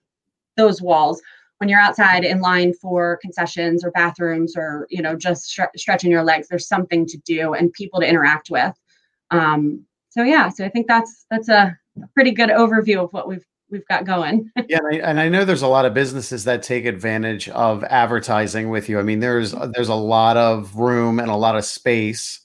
those 0.56 0.82
walls, 0.82 1.22
when 1.58 1.68
you're 1.68 1.80
outside 1.80 2.24
in 2.24 2.40
line 2.40 2.72
for 2.72 3.18
concessions 3.20 3.84
or 3.84 3.90
bathrooms 3.90 4.56
or 4.56 4.86
you 4.90 5.02
know 5.02 5.14
just 5.14 5.54
stre- 5.54 5.68
stretching 5.76 6.10
your 6.10 6.24
legs, 6.24 6.48
there's 6.48 6.66
something 6.66 7.06
to 7.06 7.18
do 7.18 7.52
and 7.52 7.72
people 7.72 8.00
to 8.00 8.08
interact 8.08 8.50
with. 8.50 8.74
Um, 9.30 9.84
so 10.10 10.22
yeah, 10.22 10.48
so 10.48 10.64
I 10.64 10.68
think 10.68 10.86
that's 10.86 11.26
that's 11.30 11.48
a 11.48 11.76
pretty 12.14 12.32
good 12.32 12.50
overview 12.50 13.02
of 13.02 13.12
what 13.12 13.28
we've 13.28 13.44
we've 13.70 13.86
got 13.86 14.04
going. 14.04 14.50
yeah, 14.68 14.78
and 14.78 14.86
I, 14.86 15.08
and 15.08 15.20
I, 15.20 15.28
know 15.28 15.44
there's 15.44 15.62
a 15.62 15.68
lot 15.68 15.86
of 15.86 15.94
businesses 15.94 16.44
that 16.44 16.62
take 16.62 16.84
advantage 16.84 17.48
of 17.50 17.84
advertising 17.84 18.70
with 18.70 18.88
you. 18.88 18.98
I 18.98 19.02
mean, 19.02 19.20
there's 19.20 19.52
there's 19.74 19.88
a 19.88 19.94
lot 19.94 20.36
of 20.36 20.76
room 20.76 21.20
and 21.20 21.30
a 21.30 21.36
lot 21.36 21.56
of 21.56 21.64
space. 21.64 22.40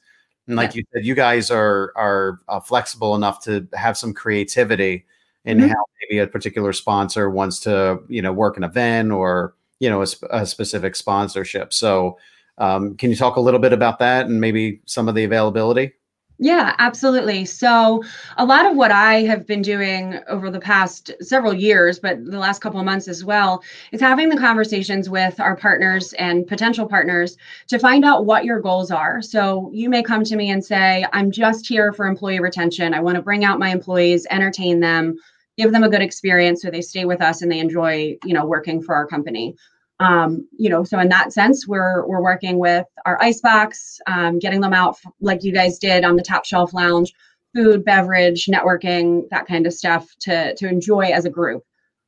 And 0.48 0.56
like 0.56 0.76
yeah. 0.76 0.80
you 0.80 0.84
said, 0.94 1.06
you 1.06 1.16
guys 1.16 1.50
are 1.50 1.92
are 1.96 2.40
uh, 2.48 2.60
flexible 2.60 3.16
enough 3.16 3.44
to 3.46 3.68
have 3.74 3.98
some 3.98 4.14
creativity 4.14 5.06
in 5.44 5.58
mm-hmm. 5.58 5.70
how 5.70 5.86
maybe 6.02 6.20
a 6.20 6.28
particular 6.28 6.74
sponsor 6.74 7.30
wants 7.30 7.60
to, 7.62 8.00
you 8.08 8.22
know, 8.22 8.32
work 8.32 8.58
an 8.58 8.64
event 8.64 9.12
or 9.12 9.56
you 9.80 9.90
know 9.90 10.02
a, 10.02 10.08
a 10.30 10.46
specific 10.46 10.96
sponsorship. 10.96 11.74
So, 11.74 12.20
um, 12.60 12.96
can 12.96 13.10
you 13.10 13.16
talk 13.16 13.38
a 13.38 13.42
little 13.42 13.60
bit 13.60 13.74
about 13.74 14.00
that 14.00 14.28
and 14.28 14.40
maybe 14.40 14.82
some 14.86 15.10
of 15.10 15.16
the 15.16 15.24
availability? 15.24 15.94
Yeah, 16.38 16.76
absolutely. 16.80 17.46
So, 17.46 18.04
a 18.36 18.46
lot 18.46 18.66
of 18.66 18.76
what 18.76 18.92
I 18.92 19.22
have 19.22 19.48
been 19.48 19.62
doing 19.62 20.20
over 20.28 20.50
the 20.52 20.60
past 20.60 21.12
several 21.22 21.54
years, 21.54 21.98
but 21.98 22.26
the 22.26 22.38
last 22.40 22.60
couple 22.60 22.78
of 22.80 22.86
months 22.86 23.08
as 23.08 23.24
well, 23.24 23.64
is 23.94 24.02
having 24.02 24.28
the 24.28 24.36
conversations 24.38 25.10
with 25.10 25.40
our 25.40 25.56
partners 25.56 26.12
and 26.14 26.46
potential 26.46 26.88
partners 26.90 27.38
to 27.70 27.80
find 27.80 28.04
out 28.04 28.26
what 28.26 28.44
your 28.44 28.60
goals 28.60 28.92
are. 28.92 29.22
So, 29.22 29.70
you 29.74 29.90
may 29.90 30.04
come 30.04 30.26
to 30.26 30.36
me 30.36 30.50
and 30.50 30.64
say, 30.64 31.06
I'm 31.14 31.32
just 31.32 31.68
here 31.68 31.94
for 31.94 32.06
employee 32.06 32.42
retention. 32.42 32.94
I 32.94 33.00
want 33.00 33.16
to 33.16 33.22
bring 33.22 33.46
out 33.46 33.58
my 33.58 33.70
employees, 33.70 34.28
entertain 34.30 34.82
them, 34.82 35.16
give 35.58 35.72
them 35.72 35.84
a 35.84 35.90
good 35.90 36.02
experience 36.02 36.62
so 36.62 36.70
they 36.70 36.82
stay 36.82 37.06
with 37.06 37.22
us 37.22 37.42
and 37.44 37.50
they 37.52 37.60
enjoy, 37.60 38.18
you 38.26 38.34
know, 38.34 38.46
working 38.46 38.82
for 38.82 38.94
our 38.94 39.08
company 39.08 39.56
um, 40.00 40.48
you 40.58 40.70
know, 40.70 40.84
so 40.84 41.00
in 41.00 41.10
that 41.10 41.32
sense, 41.32 41.68
we're 41.68 42.06
we're 42.06 42.22
working 42.22 42.60
with 42.60 42.86
our 43.06 43.22
icebox, 43.22 44.00
um, 44.08 44.40
getting 44.40 44.62
them 44.62 44.74
out 44.74 44.98
like 45.22 45.44
you 45.44 45.54
guys 45.54 45.80
did 45.80 46.04
on 46.04 46.16
the 46.16 46.24
top 46.24 46.46
shelf 46.46 46.74
lounge, 46.74 47.14
food, 47.54 47.86
beverage, 47.86 48.48
networking, 48.48 49.30
that 49.30 49.46
kind 49.46 49.66
of 49.66 49.74
stuff 49.74 50.08
to 50.22 50.54
to 50.56 50.68
enjoy 50.68 51.06
as 51.06 51.26
a 51.26 51.30
group. 51.30 51.64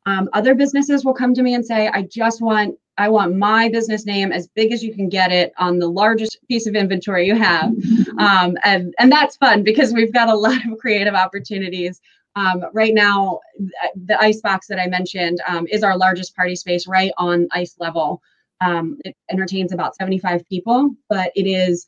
Um, 0.05 0.29
other 0.33 0.55
businesses 0.55 1.03
will 1.03 1.13
come 1.13 1.33
to 1.33 1.43
me 1.43 1.53
and 1.53 1.65
say, 1.65 1.87
I 1.87 2.03
just 2.03 2.41
want 2.41 2.77
I 2.97 3.09
want 3.09 3.37
my 3.37 3.69
business 3.69 4.05
name 4.05 4.31
as 4.31 4.47
big 4.47 4.73
as 4.73 4.83
you 4.83 4.93
can 4.93 5.07
get 5.07 5.31
it 5.31 5.53
on 5.57 5.79
the 5.79 5.87
largest 5.87 6.39
piece 6.49 6.67
of 6.67 6.75
inventory 6.75 7.25
you 7.25 7.35
have, 7.35 7.71
um, 8.19 8.57
and 8.65 8.93
and 8.99 9.09
that's 9.09 9.37
fun 9.37 9.63
because 9.63 9.93
we've 9.93 10.13
got 10.13 10.27
a 10.27 10.35
lot 10.35 10.59
of 10.65 10.77
creative 10.77 11.13
opportunities 11.13 12.01
um, 12.37 12.65
right 12.71 12.93
now, 12.93 13.39
the 14.05 14.21
ice 14.21 14.41
box 14.41 14.67
that 14.67 14.79
I 14.79 14.85
mentioned 14.85 15.41
um, 15.47 15.65
is 15.71 15.81
our 15.81 15.97
largest 15.97 16.35
party 16.35 16.55
space 16.55 16.85
right 16.87 17.11
on 17.17 17.47
ice 17.51 17.75
level. 17.79 18.21
Um, 18.61 18.99
it 19.03 19.15
entertains 19.31 19.73
about 19.73 19.95
75 19.95 20.47
people, 20.47 20.91
but 21.09 21.31
it 21.35 21.47
is 21.47 21.87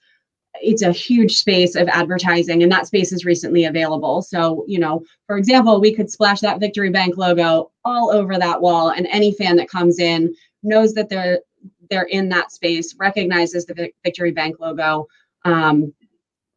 it's 0.56 0.82
a 0.82 0.92
huge 0.92 1.36
space 1.36 1.76
of 1.76 1.88
advertising 1.90 2.64
and 2.64 2.72
that 2.72 2.88
space 2.88 3.12
is 3.12 3.24
recently 3.24 3.66
available 3.66 4.20
so 4.24 4.66
you 4.68 4.80
know 4.80 5.00
for 5.28 5.38
example 5.38 5.80
we 5.80 5.94
could 5.94 6.10
splash 6.10 6.40
that 6.40 6.60
victory 6.60 6.90
bank 6.90 7.18
logo 7.18 7.72
all 7.86 8.10
over 8.10 8.36
that 8.36 8.60
wall 8.60 8.90
and 8.90 9.06
any 9.12 9.32
fan 9.32 9.56
that 9.56 9.70
comes 9.70 10.00
in 10.00 10.34
knows 10.64 10.96
that 10.96 11.08
they're 11.08 11.40
they're 11.92 12.08
in 12.08 12.30
that 12.30 12.52
space 12.52 12.96
recognizes 12.98 13.64
the 13.68 13.92
victory 14.04 14.32
bank 14.32 14.56
logo 14.60 15.06
um, 15.46 15.94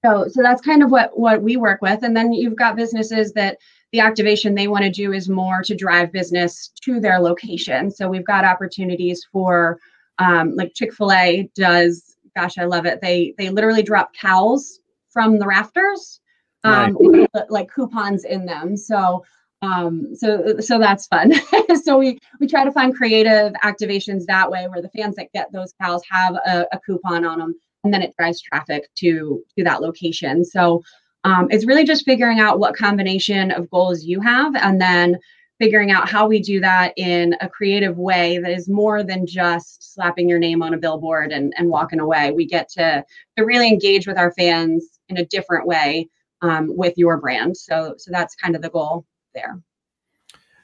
so 0.02 0.26
so 0.26 0.42
that's 0.42 0.62
kind 0.62 0.82
of 0.82 0.90
what 0.90 1.16
what 1.18 1.42
we 1.42 1.58
work 1.58 1.82
with 1.82 2.02
and 2.02 2.16
then 2.16 2.32
you've 2.32 2.56
got 2.56 2.76
businesses 2.76 3.34
that 3.34 3.58
the 3.92 4.00
activation 4.00 4.54
they 4.54 4.68
want 4.68 4.84
to 4.84 4.90
do 4.90 5.12
is 5.12 5.28
more 5.28 5.62
to 5.62 5.75
drive 5.75 6.12
business 6.12 6.72
to 6.82 6.99
their 6.99 7.18
location. 7.18 7.90
So 7.90 8.08
we've 8.08 8.25
got 8.25 8.44
opportunities 8.44 9.26
for 9.30 9.78
um, 10.18 10.56
like 10.56 10.75
Chick-fil-A 10.75 11.50
does, 11.54 12.16
gosh, 12.34 12.58
I 12.58 12.64
love 12.64 12.87
it. 12.87 13.00
They 13.00 13.34
they 13.38 13.50
literally 13.50 13.82
drop 13.82 14.14
cows 14.14 14.80
from 15.11 15.38
the 15.38 15.46
rafters, 15.46 16.20
um, 16.64 16.96
nice. 17.00 17.28
like 17.50 17.72
coupons 17.72 18.25
in 18.25 18.46
them. 18.46 18.76
So 18.76 19.25
um, 19.61 20.14
so 20.14 20.58
so 20.58 20.78
that's 20.78 21.06
fun. 21.06 21.32
so 21.84 21.99
we 21.99 22.18
we 22.40 22.46
try 22.46 22.64
to 22.64 22.72
find 22.72 22.94
creative 22.94 23.52
activations 23.64 24.25
that 24.26 24.50
way 24.50 24.66
where 24.68 24.82
the 24.82 24.90
fans 24.90 25.16
that 25.16 25.32
get 25.32 25.52
those 25.52 25.72
cows 25.80 26.02
have 26.11 26.34
a, 26.34 26.66
a 26.72 26.80
coupon 26.84 27.25
on 27.25 27.38
them 27.38 27.54
and 27.84 27.92
then 27.92 28.02
it 28.02 28.14
drives 28.16 28.40
traffic 28.40 28.88
to 28.96 29.42
to 29.56 29.64
that 29.64 29.80
location. 29.80 30.44
So 30.44 30.82
um, 31.25 31.49
it's 31.50 31.67
really 31.67 31.85
just 31.85 32.05
figuring 32.05 32.41
out 32.41 32.59
what 32.59 32.76
combination 32.76 33.50
of 33.50 33.71
goals 33.71 34.05
you 34.05 34.21
have 34.21 34.55
and 34.57 34.81
then 34.81 35.19
figuring 35.59 35.93
out 35.93 36.09
how 36.09 36.26
we 36.26 36.41
do 36.41 36.59
that 36.61 36.93
in 36.97 37.37
a 37.41 37.49
creative 37.49 37.97
way 37.97 38.38
that 38.38 38.50
is 38.50 38.69
more 38.69 39.05
than 39.05 39.25
just 39.26 39.95
slapping 39.95 40.29
your 40.29 40.38
name 40.38 40.61
on 40.62 40.75
a 40.75 40.79
billboard 40.79 41.31
and, 41.31 41.52
and 41.57 41.69
walking 41.69 42.00
away. 42.00 42.33
We 42.33 42.47
get 42.47 42.69
to, 42.71 43.05
to 43.37 43.45
really 43.45 43.69
engage 43.69 44.07
with 44.09 44.19
our 44.19 44.33
fans 44.33 44.99
in 45.09 45.19
a 45.19 45.26
different 45.26 45.67
way 45.67 46.09
um, 46.41 46.76
with 46.76 46.95
your 46.97 47.19
brand. 47.19 47.57
So, 47.57 47.95
so 47.97 48.11
that's 48.11 48.35
kind 48.35 48.57
of 48.57 48.62
the 48.62 48.71
goal 48.71 49.07
there. 49.35 49.61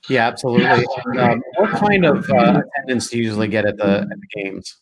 Yeah, 0.09 0.27
absolutely. 0.27 0.85
And, 1.05 1.19
um, 1.19 1.43
what 1.59 1.71
kind 1.71 2.05
of 2.05 2.29
uh, 2.31 2.63
attendance 2.79 3.11
do 3.11 3.19
you 3.19 3.25
usually 3.25 3.49
get 3.49 3.67
at 3.67 3.77
the, 3.77 4.01
at 4.01 4.09
the 4.09 4.43
games? 4.43 4.79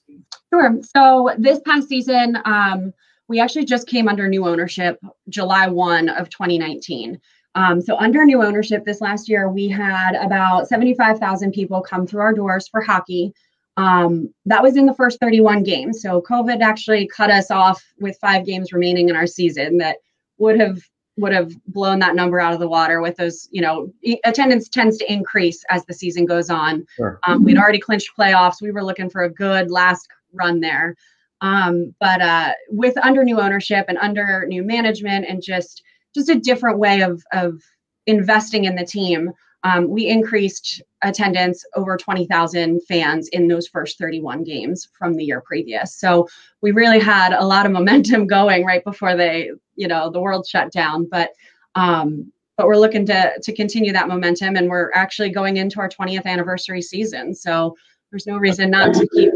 Sure. 0.51 0.79
So 0.95 1.35
this 1.37 1.61
past 1.67 1.89
season, 1.89 2.39
um, 2.47 2.95
we 3.29 3.41
actually 3.41 3.65
just 3.65 3.87
came 3.87 4.09
under 4.09 4.29
new 4.29 4.47
ownership 4.47 5.01
July 5.29 5.69
1 5.69 6.09
of 6.09 6.31
2019. 6.31 7.21
Um, 7.55 7.81
so 7.81 7.97
under 7.97 8.25
new 8.25 8.43
ownership 8.43 8.85
this 8.85 9.01
last 9.01 9.29
year, 9.29 9.49
we 9.49 9.69
had 9.69 10.15
about 10.15 10.69
75,000 10.69 11.53
people 11.53 11.81
come 11.81 12.07
through 12.07 12.21
our 12.21 12.35
doors 12.35 12.69
for 12.69 12.83
hockey. 12.83 13.33
Um, 13.79 14.33
that 14.45 14.63
was 14.63 14.77
in 14.77 14.87
the 14.87 14.95
first 14.95 15.19
31 15.21 15.63
games. 15.63 16.03
So 16.03 16.21
COVID 16.21 16.61
actually 16.61 17.09
cut 17.09 17.31
us 17.31 17.51
off 17.51 17.83
with 17.99 18.19
five 18.21 18.45
games 18.45 18.73
remaining 18.73 19.09
in 19.09 19.17
our 19.17 19.27
season 19.27 19.79
that 19.79 19.97
would 20.39 20.61
have 20.61 20.81
would 21.19 21.33
have 21.33 21.51
blown 21.67 21.99
that 22.01 22.15
number 22.15 22.39
out 22.39 22.53
of 22.53 22.61
the 22.61 22.69
water 22.69 23.01
with 23.01 23.17
those 23.17 23.49
you 23.51 23.63
know 23.63 23.91
attendance 24.25 24.69
tends 24.69 24.99
to 24.99 25.11
increase 25.11 25.65
as 25.71 25.83
the 25.87 25.95
season 25.95 26.27
goes 26.27 26.51
on 26.51 26.87
sure. 26.95 27.19
um, 27.27 27.43
we'd 27.43 27.57
already 27.57 27.79
clinched 27.79 28.11
playoffs 28.19 28.61
we 28.61 28.71
were 28.71 28.85
looking 28.85 29.09
for 29.09 29.25
a 29.25 29.31
good 29.31 29.71
last 29.71 30.07
run 30.35 30.61
there 30.61 30.95
um, 31.41 31.95
but 32.01 32.21
uh, 32.23 32.53
with 32.71 32.97
under 32.99 33.25
new 33.25 33.41
ownership 33.41 33.87
and 33.89 33.99
under 33.99 34.47
new 34.47 34.63
management 34.63 35.27
and 35.29 35.43
just 35.43 35.83
just 36.15 36.29
a 36.31 36.35
different 36.35 36.79
way 36.79 37.03
of 37.03 37.23
of 37.33 37.61
investing 38.07 38.65
in 38.65 38.77
the 38.77 38.87
team, 38.87 39.33
um, 39.65 39.89
we 39.89 40.07
increased 40.07 40.81
attendance 41.03 41.65
over 41.75 41.97
20,000 41.97 42.81
fans 42.87 43.29
in 43.29 43.49
those 43.49 43.67
first 43.67 43.99
31 43.99 44.45
games 44.45 44.89
from 44.97 45.15
the 45.15 45.25
year 45.25 45.43
previous. 45.45 45.99
So 45.99 46.29
we 46.63 46.71
really 46.71 47.01
had 47.01 47.33
a 47.33 47.45
lot 47.45 47.67
of 47.67 47.73
momentum 47.79 48.27
going 48.27 48.65
right 48.65 48.85
before 48.85 49.17
they, 49.17 49.51
you 49.75 49.89
know, 49.89 50.11
the 50.11 50.21
world 50.21 50.47
shut 50.47 50.73
down. 50.73 51.09
But 51.11 51.31
um, 51.75 52.33
but 52.57 52.67
we're 52.67 52.79
looking 52.79 53.05
to 53.07 53.35
to 53.43 53.53
continue 53.53 53.93
that 53.93 54.09
momentum, 54.09 54.57
and 54.57 54.71
we're 54.71 54.91
actually 54.95 55.29
going 55.29 55.59
into 55.59 55.79
our 55.79 55.91
20th 55.91 56.25
anniversary 56.25 56.81
season. 56.81 57.35
So 57.35 57.77
there's 58.11 58.27
no 58.27 58.39
reason 58.39 58.71
not 58.71 58.95
to 58.95 59.07
keep 59.09 59.31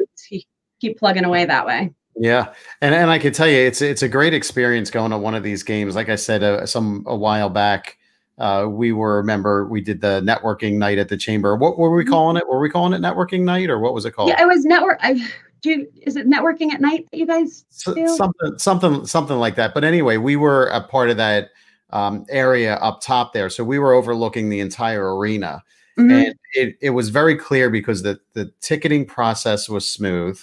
keep 0.81 0.99
plugging 0.99 1.25
away 1.25 1.45
that 1.45 1.67
way. 1.67 1.93
Yeah, 2.17 2.53
and 2.81 2.95
and 2.95 3.11
I 3.11 3.19
can 3.19 3.33
tell 3.33 3.49
you, 3.49 3.57
it's 3.57 3.81
it's 3.81 4.03
a 4.03 4.09
great 4.09 4.35
experience 4.35 4.91
going 4.91 5.11
to 5.11 5.19
one 5.19 5.35
of 5.35 5.43
these 5.43 5.63
games. 5.63 5.95
Like 5.95 6.09
I 6.09 6.17
said, 6.17 6.43
uh, 6.43 6.67
some 6.67 7.05
a 7.07 7.17
while 7.17 7.49
back, 7.49 7.99
uh, 8.39 8.67
we 8.69 8.93
were 8.93 9.17
remember 9.17 9.67
we 9.67 9.81
did 9.81 10.01
the 10.01 10.21
networking 10.21 10.75
night 10.75 10.99
at 10.99 11.09
the 11.09 11.17
chamber. 11.17 11.57
What 11.57 11.79
were 11.79 11.95
we 11.95 12.03
mm-hmm. 12.03 12.13
calling 12.13 12.37
it? 12.37 12.49
Were 12.49 12.59
we 12.59 12.69
calling 12.69 12.93
it 12.93 13.01
networking 13.01 13.43
night, 13.43 13.71
or 13.71 13.79
what 13.79 13.95
was 13.95 14.05
it 14.05 14.13
called? 14.13 14.29
Yeah, 14.29 14.43
it 14.43 14.47
was 14.47 14.65
network. 14.65 14.99
I, 15.01 15.25
do 15.63 15.87
is 16.03 16.17
it 16.17 16.27
networking 16.27 16.73
at 16.73 16.81
night 16.81 17.07
that 17.11 17.19
you 17.19 17.27
guys 17.27 17.65
do? 17.85 18.09
something 18.09 18.59
something 18.59 19.07
something 19.07 19.39
like 19.39 19.57
that. 19.57 19.75
But 19.75 19.85
anyway, 19.85 20.17
we 20.17 20.37
were 20.37 20.67
a 20.69 20.83
part 20.83 21.11
of 21.11 21.17
that 21.19 21.51
um, 21.91 22.25
area 22.29 22.75
up 22.77 23.01
top 23.01 23.33
there, 23.33 23.51
so 23.51 23.65
we 23.65 23.79
were 23.79 23.93
overlooking 23.93 24.49
the 24.49 24.61
entire 24.61 25.17
arena, 25.17 25.63
mm-hmm. 25.99 26.11
and 26.11 26.35
it 26.55 26.77
it 26.81 26.91
was 26.91 27.09
very 27.11 27.37
clear 27.37 27.71
because 27.71 28.03
the 28.03 28.19
the 28.35 28.53
ticketing 28.61 29.07
process 29.07 29.69
was 29.69 29.89
smooth. 29.89 30.43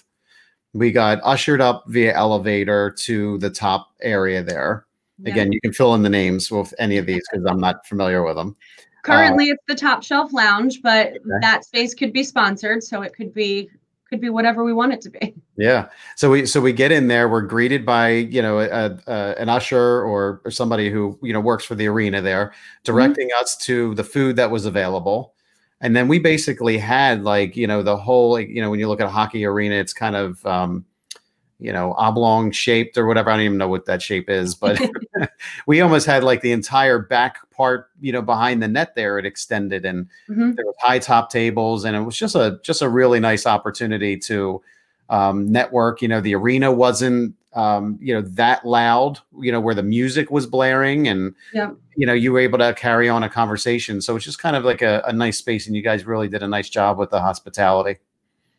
We 0.77 0.91
got 0.91 1.19
ushered 1.24 1.60
up 1.60 1.86
via 1.88 2.13
elevator 2.13 2.91
to 3.00 3.38
the 3.39 3.50
top 3.50 3.89
area 4.01 4.43
there. 4.43 4.86
Yeah. 5.19 5.31
Again, 5.31 5.51
you 5.51 5.60
can 5.62 5.74
fill 5.74 5.96
in 5.96 6.03
the 6.03 6.10
names 6.10 6.51
with 6.51 6.74
any 6.77 6.98
of 6.98 7.07
these 7.07 7.24
because 7.31 7.46
I'm 7.50 7.60
not 7.60 7.86
familiar 7.88 8.24
with 8.24 8.36
them. 8.36 8.55
Currently, 9.01 9.50
uh, 9.50 9.53
it's 9.53 9.63
the 9.67 9.75
top 9.75 10.03
shelf 10.03 10.31
lounge, 10.34 10.81
but 10.84 11.07
okay. 11.07 11.19
that 11.41 11.65
space 11.65 11.93
could 11.93 12.13
be 12.13 12.24
sponsored, 12.24 12.84
so 12.84 13.01
it 13.01 13.15
could 13.15 13.34
be 13.34 13.69
could 14.10 14.22
be 14.22 14.29
whatever 14.29 14.63
we 14.63 14.72
want 14.72 14.93
it 14.93 15.01
to 15.01 15.10
be. 15.10 15.34
Yeah. 15.60 15.89
So 16.15 16.29
we 16.29 16.46
so 16.46 16.62
we 16.62 16.72
get 16.72 16.91
in 16.91 17.07
there. 17.07 17.27
We're 17.27 17.41
greeted 17.41 17.84
by 17.84 18.10
you 18.10 18.43
know 18.43 18.60
a, 18.60 18.96
a, 19.07 19.36
an 19.39 19.50
usher 19.50 20.03
or, 20.03 20.39
or 20.46 20.51
somebody 20.51 20.91
who 20.91 21.17
you 21.24 21.34
know 21.34 21.39
works 21.39 21.65
for 21.65 21.74
the 21.74 21.88
arena 21.88 22.22
there, 22.22 22.53
directing 22.84 23.29
mm-hmm. 23.29 23.41
us 23.41 23.57
to 23.65 23.96
the 23.96 24.03
food 24.03 24.36
that 24.36 24.51
was 24.51 24.67
available. 24.67 25.34
And 25.79 25.96
then 25.96 26.07
we 26.07 26.19
basically 26.19 26.77
had 26.77 27.24
like 27.24 27.55
you 27.55 27.67
know 27.67 27.84
the 27.84 27.98
whole 27.98 28.31
like, 28.31 28.50
you 28.50 28.62
know 28.62 28.69
when 28.69 28.79
you 28.79 28.88
look 28.88 29.01
at 29.01 29.07
a 29.07 29.12
hockey 29.12 29.46
arena, 29.46 29.75
it's 29.75 29.93
kind 29.93 30.15
of 30.15 30.46
um, 30.46 30.86
you 31.60 31.74
know, 31.74 31.93
oblong 31.98 32.51
shaped 32.51 32.98
or 32.98 33.07
whatever. 33.07 33.31
I 33.31 33.38
don't 33.38 33.46
even 33.46 33.57
know 33.57 33.67
what 33.67 33.86
that 33.86 34.01
shape 34.01 34.29
is, 34.29 34.53
but 34.53 34.79
we 35.67 35.81
almost 35.81 36.05
had 36.05 36.24
like 36.24 36.41
the 36.41 36.51
entire 36.51 37.00
back 37.00 37.50
part, 37.51 37.89
you 38.00 38.12
know, 38.12 38.22
behind 38.22 38.62
the 38.62 38.67
net 38.67 38.96
there. 38.96 39.17
It 39.17 39.25
extended 39.25 39.86
and 39.86 40.05
mm-hmm. 40.29 40.53
there 40.53 40.65
was 40.65 40.75
high 40.79 41.00
top 41.00 41.31
tables, 41.31 41.84
and 41.84 41.96
it 41.96 42.01
was 42.01 42.17
just 42.17 42.36
a 42.36 42.60
just 42.63 42.81
a 42.81 42.89
really 42.89 43.19
nice 43.19 43.46
opportunity 43.46 44.17
to 44.19 44.62
um, 45.10 45.51
network. 45.51 46.01
You 46.01 46.07
know, 46.07 46.22
the 46.22 46.36
arena 46.36 46.72
wasn't 46.72 47.36
um, 47.53 47.98
you 48.00 48.13
know 48.13 48.22
that 48.22 48.65
loud. 48.65 49.19
You 49.39 49.51
know, 49.51 49.60
where 49.60 49.75
the 49.75 49.84
music 49.84 50.29
was 50.29 50.46
blaring, 50.46 51.07
and 51.07 51.34
yeah. 51.53 51.72
You 51.98 52.06
know, 52.06 52.13
you 52.13 52.32
were 52.32 52.39
able 52.39 52.60
to 52.60 52.74
carry 52.75 53.10
on 53.10 53.24
a 53.24 53.30
conversation. 53.30 54.01
So 54.01 54.16
it's 54.16 54.24
just 54.24 54.39
kind 54.39 54.56
of 54.56 54.63
like 54.63 54.84
a, 54.84 55.01
a 55.06 55.12
nice 55.12 55.39
space, 55.39 55.66
and 55.66 55.75
you 55.75 55.82
guys 55.82 56.06
really 56.06 56.30
did 56.30 56.44
a 56.44 56.48
nice 56.48 56.70
job 56.70 57.00
with 57.00 57.10
the 57.10 57.20
hospitality. 57.20 57.98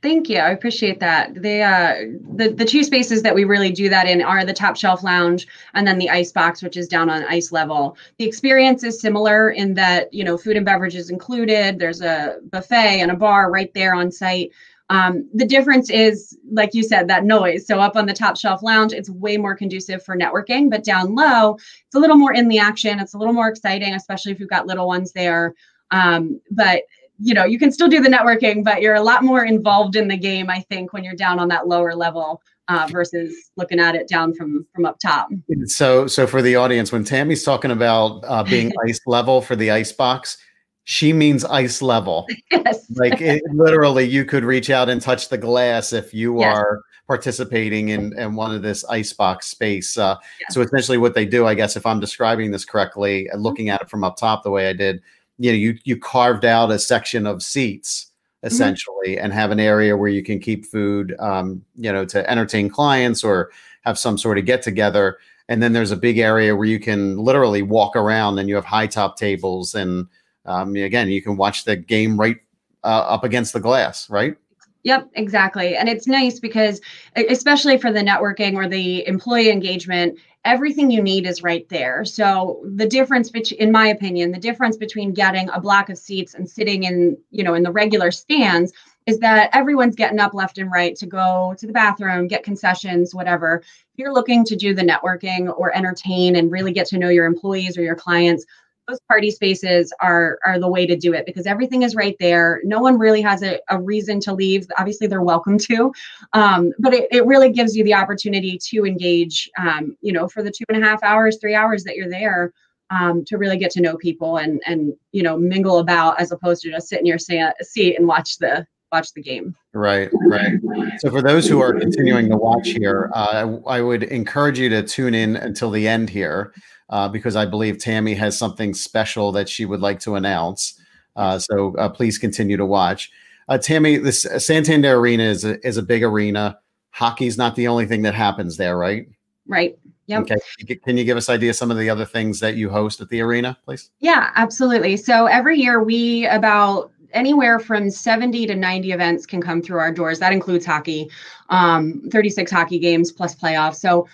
Thank 0.00 0.28
you. 0.28 0.38
I 0.38 0.50
appreciate 0.50 1.00
that. 1.00 1.34
They 1.42 1.62
uh 1.62 1.94
the 2.36 2.50
the 2.50 2.64
two 2.64 2.84
spaces 2.84 3.22
that 3.22 3.34
we 3.34 3.42
really 3.42 3.72
do 3.72 3.88
that 3.88 4.06
in 4.06 4.22
are 4.22 4.44
the 4.44 4.52
top 4.52 4.76
shelf 4.76 5.02
lounge 5.02 5.46
and 5.74 5.86
then 5.86 5.98
the 5.98 6.08
ice 6.08 6.30
box 6.30 6.62
which 6.62 6.76
is 6.76 6.86
down 6.86 7.10
on 7.10 7.24
ice 7.24 7.50
level. 7.50 7.96
The 8.18 8.24
experience 8.24 8.84
is 8.84 9.00
similar 9.00 9.50
in 9.50 9.74
that, 9.74 10.12
you 10.14 10.22
know, 10.22 10.38
food 10.38 10.56
and 10.56 10.64
beverages 10.64 11.10
included. 11.10 11.80
There's 11.80 12.00
a 12.00 12.38
buffet 12.50 13.00
and 13.00 13.10
a 13.10 13.16
bar 13.16 13.50
right 13.50 13.74
there 13.74 13.92
on 13.92 14.12
site. 14.12 14.52
Um, 14.90 15.28
the 15.34 15.44
difference 15.44 15.90
is, 15.90 16.38
like 16.50 16.72
you 16.72 16.82
said, 16.82 17.08
that 17.08 17.24
noise. 17.24 17.66
So 17.66 17.78
up 17.78 17.96
on 17.96 18.06
the 18.06 18.14
top 18.14 18.38
shelf 18.38 18.62
lounge, 18.62 18.92
it's 18.92 19.10
way 19.10 19.36
more 19.36 19.54
conducive 19.54 20.02
for 20.02 20.16
networking, 20.16 20.70
but 20.70 20.82
down 20.82 21.14
low, 21.14 21.54
it's 21.54 21.94
a 21.94 21.98
little 21.98 22.16
more 22.16 22.32
in 22.32 22.48
the 22.48 22.58
action. 22.58 22.98
It's 22.98 23.14
a 23.14 23.18
little 23.18 23.34
more 23.34 23.48
exciting, 23.48 23.94
especially 23.94 24.32
if 24.32 24.40
you've 24.40 24.48
got 24.48 24.66
little 24.66 24.86
ones 24.86 25.12
there. 25.12 25.54
Um, 25.90 26.40
but 26.50 26.82
you 27.20 27.34
know 27.34 27.44
you 27.44 27.58
can 27.58 27.72
still 27.72 27.88
do 27.88 28.00
the 28.00 28.08
networking 28.08 28.62
but 28.62 28.80
you're 28.80 28.94
a 28.94 29.02
lot 29.02 29.24
more 29.24 29.44
involved 29.44 29.96
in 29.96 30.08
the 30.08 30.16
game 30.16 30.48
i 30.48 30.60
think 30.60 30.92
when 30.92 31.02
you're 31.02 31.16
down 31.16 31.38
on 31.38 31.48
that 31.48 31.66
lower 31.66 31.94
level 31.94 32.40
uh, 32.68 32.86
versus 32.90 33.50
looking 33.56 33.80
at 33.80 33.94
it 33.94 34.06
down 34.06 34.34
from 34.34 34.66
from 34.74 34.84
up 34.84 34.98
top 34.98 35.28
so 35.64 36.06
so 36.06 36.26
for 36.26 36.42
the 36.42 36.54
audience 36.54 36.92
when 36.92 37.02
tammy's 37.02 37.42
talking 37.42 37.70
about 37.70 38.22
uh, 38.24 38.44
being 38.44 38.72
ice 38.86 39.00
level 39.06 39.40
for 39.40 39.56
the 39.56 39.70
ice 39.70 39.90
box 39.90 40.38
she 40.88 41.12
means 41.12 41.44
ice 41.44 41.82
level 41.82 42.26
yes 42.50 42.86
like 42.96 43.20
it, 43.20 43.42
literally 43.52 44.04
you 44.04 44.24
could 44.24 44.42
reach 44.42 44.70
out 44.70 44.88
and 44.88 45.02
touch 45.02 45.28
the 45.28 45.36
glass 45.36 45.92
if 45.92 46.14
you 46.14 46.40
yes. 46.40 46.56
are 46.56 46.82
participating 47.06 47.90
in, 47.90 48.18
in 48.18 48.34
one 48.34 48.54
of 48.54 48.62
this 48.62 48.86
ice 48.86 49.12
box 49.12 49.48
space 49.48 49.98
uh, 49.98 50.16
yeah. 50.40 50.46
so 50.48 50.62
essentially 50.62 50.96
what 50.96 51.14
they 51.14 51.26
do 51.26 51.46
i 51.46 51.52
guess 51.52 51.76
if 51.76 51.84
i'm 51.84 52.00
describing 52.00 52.50
this 52.50 52.64
correctly 52.64 53.28
looking 53.36 53.66
mm-hmm. 53.66 53.74
at 53.74 53.82
it 53.82 53.90
from 53.90 54.02
up 54.02 54.16
top 54.16 54.42
the 54.42 54.50
way 54.50 54.66
i 54.70 54.72
did 54.72 55.02
you 55.36 55.52
know 55.52 55.56
you 55.58 55.76
you 55.84 55.94
carved 55.94 56.46
out 56.46 56.70
a 56.70 56.78
section 56.78 57.26
of 57.26 57.42
seats 57.42 58.06
mm-hmm. 58.06 58.46
essentially 58.46 59.08
mm-hmm. 59.08 59.24
and 59.26 59.32
have 59.34 59.50
an 59.50 59.60
area 59.60 59.94
where 59.94 60.08
you 60.08 60.22
can 60.22 60.38
keep 60.38 60.64
food 60.64 61.14
um, 61.18 61.62
you 61.76 61.92
know 61.92 62.06
to 62.06 62.28
entertain 62.30 62.70
clients 62.70 63.22
or 63.22 63.50
have 63.82 63.98
some 63.98 64.16
sort 64.16 64.38
of 64.38 64.46
get 64.46 64.62
together 64.62 65.18
and 65.50 65.62
then 65.62 65.74
there's 65.74 65.90
a 65.90 65.96
big 65.96 66.16
area 66.16 66.56
where 66.56 66.66
you 66.66 66.80
can 66.80 67.18
literally 67.18 67.60
walk 67.60 67.94
around 67.94 68.38
and 68.38 68.48
you 68.48 68.54
have 68.54 68.64
high 68.64 68.86
top 68.86 69.18
tables 69.18 69.74
and 69.74 70.06
um, 70.48 70.74
again 70.74 71.08
you 71.08 71.22
can 71.22 71.36
watch 71.36 71.64
the 71.64 71.76
game 71.76 72.18
right 72.18 72.38
uh, 72.84 73.04
up 73.08 73.24
against 73.24 73.52
the 73.52 73.60
glass 73.60 74.08
right 74.10 74.36
Yep, 74.84 75.10
exactly. 75.14 75.76
And 75.76 75.88
it's 75.88 76.06
nice 76.06 76.38
because, 76.38 76.80
especially 77.16 77.78
for 77.78 77.92
the 77.92 78.00
networking 78.00 78.54
or 78.54 78.68
the 78.68 79.06
employee 79.06 79.50
engagement, 79.50 80.18
everything 80.44 80.90
you 80.90 81.02
need 81.02 81.26
is 81.26 81.42
right 81.42 81.68
there. 81.68 82.04
So 82.04 82.62
the 82.64 82.86
difference 82.86 83.30
in 83.30 83.72
my 83.72 83.88
opinion, 83.88 84.30
the 84.30 84.38
difference 84.38 84.76
between 84.76 85.12
getting 85.12 85.50
a 85.50 85.60
block 85.60 85.90
of 85.90 85.98
seats 85.98 86.34
and 86.34 86.48
sitting 86.48 86.84
in, 86.84 87.18
you 87.30 87.42
know, 87.42 87.54
in 87.54 87.64
the 87.64 87.72
regular 87.72 88.10
stands 88.10 88.72
is 89.06 89.18
that 89.18 89.50
everyone's 89.52 89.96
getting 89.96 90.20
up 90.20 90.32
left 90.32 90.58
and 90.58 90.70
right 90.70 90.94
to 90.96 91.06
go 91.06 91.54
to 91.58 91.66
the 91.66 91.72
bathroom, 91.72 92.28
get 92.28 92.42
concessions, 92.42 93.14
whatever. 93.14 93.62
If 93.92 93.98
you're 93.98 94.14
looking 94.14 94.44
to 94.44 94.56
do 94.56 94.74
the 94.74 94.82
networking 94.82 95.52
or 95.58 95.74
entertain 95.76 96.36
and 96.36 96.52
really 96.52 96.72
get 96.72 96.86
to 96.88 96.98
know 96.98 97.08
your 97.08 97.26
employees 97.26 97.76
or 97.76 97.82
your 97.82 97.96
clients, 97.96 98.46
those 98.88 98.98
party 99.08 99.30
spaces 99.30 99.92
are 100.00 100.38
are 100.44 100.58
the 100.58 100.68
way 100.68 100.86
to 100.86 100.96
do 100.96 101.12
it 101.12 101.26
because 101.26 101.46
everything 101.46 101.82
is 101.82 101.94
right 101.94 102.16
there 102.18 102.60
no 102.64 102.80
one 102.80 102.98
really 102.98 103.20
has 103.20 103.42
a, 103.42 103.58
a 103.70 103.80
reason 103.80 104.18
to 104.18 104.32
leave 104.32 104.66
obviously 104.78 105.06
they're 105.06 105.22
welcome 105.22 105.58
to 105.58 105.92
um, 106.32 106.72
but 106.78 106.94
it, 106.94 107.08
it 107.10 107.26
really 107.26 107.50
gives 107.50 107.76
you 107.76 107.84
the 107.84 107.94
opportunity 107.94 108.58
to 108.58 108.84
engage 108.84 109.48
um, 109.58 109.96
you 110.00 110.12
know 110.12 110.26
for 110.26 110.42
the 110.42 110.50
two 110.50 110.64
and 110.68 110.82
a 110.82 110.86
half 110.86 111.02
hours 111.02 111.38
three 111.40 111.54
hours 111.54 111.84
that 111.84 111.96
you're 111.96 112.10
there 112.10 112.52
um, 112.90 113.24
to 113.26 113.36
really 113.36 113.58
get 113.58 113.70
to 113.72 113.82
know 113.82 113.96
people 113.96 114.38
and 114.38 114.60
and 114.66 114.94
you 115.12 115.22
know 115.22 115.36
mingle 115.36 115.78
about 115.78 116.18
as 116.20 116.32
opposed 116.32 116.62
to 116.62 116.70
just 116.70 116.88
sit 116.88 117.00
in 117.00 117.06
your 117.06 117.18
seat 117.18 117.96
and 117.96 118.06
watch 118.06 118.38
the 118.38 118.66
watch 118.90 119.12
the 119.12 119.20
game. 119.20 119.54
Right, 119.74 120.08
right. 120.26 120.58
So 121.00 121.10
for 121.10 121.20
those 121.20 121.46
who 121.46 121.60
are 121.60 121.78
continuing 121.78 122.30
to 122.30 122.38
watch 122.38 122.68
here, 122.68 123.10
uh, 123.14 123.58
I 123.66 123.82
would 123.82 124.04
encourage 124.04 124.58
you 124.58 124.70
to 124.70 124.82
tune 124.82 125.14
in 125.14 125.36
until 125.36 125.70
the 125.70 125.86
end 125.86 126.08
here 126.08 126.54
uh, 126.90 127.08
because 127.08 127.36
I 127.36 127.46
believe 127.46 127.78
Tammy 127.78 128.14
has 128.14 128.38
something 128.38 128.74
special 128.74 129.32
that 129.32 129.48
she 129.48 129.64
would 129.64 129.80
like 129.80 130.00
to 130.00 130.16
announce. 130.16 130.80
Uh, 131.16 131.38
so 131.38 131.74
uh, 131.76 131.88
please 131.88 132.18
continue 132.18 132.56
to 132.56 132.66
watch. 132.66 133.10
Uh, 133.48 133.58
Tammy, 133.58 133.96
this 133.96 134.26
Santander 134.38 134.94
Arena 134.94 135.24
is 135.24 135.44
a, 135.44 135.66
is 135.66 135.76
a 135.76 135.82
big 135.82 136.02
arena. 136.02 136.58
Hockey's 136.90 137.38
not 137.38 137.56
the 137.56 137.68
only 137.68 137.86
thing 137.86 138.02
that 138.02 138.14
happens 138.14 138.56
there, 138.56 138.76
right? 138.76 139.08
Right. 139.46 139.78
Yep. 140.06 140.22
Okay. 140.22 140.76
Can 140.84 140.96
you 140.96 141.04
give 141.04 141.16
us 141.16 141.28
an 141.28 141.34
idea 141.34 141.52
some 141.52 141.70
of 141.70 141.78
the 141.78 141.90
other 141.90 142.04
things 142.04 142.40
that 142.40 142.56
you 142.56 142.70
host 142.70 143.00
at 143.00 143.08
the 143.10 143.20
arena, 143.20 143.58
please? 143.64 143.90
Yeah, 144.00 144.30
absolutely. 144.36 144.96
So 144.96 145.26
every 145.26 145.58
year 145.58 145.82
we 145.82 146.26
about 146.26 146.90
anywhere 147.12 147.58
from 147.58 147.90
70 147.90 148.46
to 148.46 148.54
90 148.54 148.92
events 148.92 149.26
can 149.26 149.40
come 149.40 149.62
through 149.62 149.78
our 149.78 149.92
doors. 149.92 150.18
That 150.18 150.32
includes 150.32 150.64
hockey, 150.64 151.10
um, 151.50 152.02
36 152.10 152.50
hockey 152.50 152.78
games 152.78 153.12
plus 153.12 153.34
playoffs. 153.34 153.76
So 153.76 154.06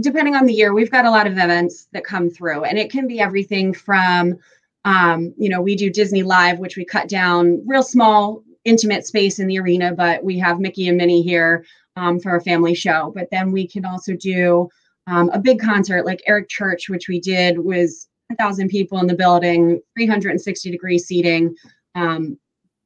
depending 0.00 0.34
on 0.34 0.46
the 0.46 0.52
year, 0.52 0.74
we've 0.74 0.90
got 0.90 1.04
a 1.04 1.10
lot 1.10 1.26
of 1.26 1.34
events 1.34 1.88
that 1.92 2.04
come 2.04 2.30
through, 2.30 2.64
and 2.64 2.78
it 2.78 2.90
can 2.90 3.06
be 3.06 3.20
everything 3.20 3.72
from, 3.72 4.38
um, 4.84 5.34
you 5.36 5.48
know, 5.48 5.60
we 5.60 5.74
do 5.76 5.90
Disney 5.90 6.22
Live, 6.22 6.58
which 6.58 6.76
we 6.76 6.84
cut 6.84 7.08
down 7.08 7.62
real 7.66 7.82
small, 7.82 8.42
intimate 8.64 9.06
space 9.06 9.38
in 9.38 9.46
the 9.46 9.58
arena, 9.58 9.94
but 9.94 10.22
we 10.22 10.38
have 10.38 10.60
Mickey 10.60 10.88
and 10.88 10.98
Minnie 10.98 11.22
here 11.22 11.64
um, 11.96 12.20
for 12.20 12.36
a 12.36 12.40
family 12.40 12.74
show. 12.74 13.12
But 13.14 13.28
then 13.30 13.52
we 13.52 13.66
can 13.66 13.84
also 13.84 14.14
do 14.14 14.68
um, 15.06 15.30
a 15.30 15.38
big 15.38 15.60
concert 15.60 16.04
like 16.04 16.22
Eric 16.26 16.48
Church, 16.48 16.88
which 16.88 17.08
we 17.08 17.20
did 17.20 17.58
was 17.58 18.08
a 18.30 18.36
thousand 18.36 18.68
people 18.68 18.98
in 18.98 19.06
the 19.06 19.16
building, 19.16 19.80
360 19.96 20.70
degree 20.70 20.98
seating, 20.98 21.54
um, 21.94 22.38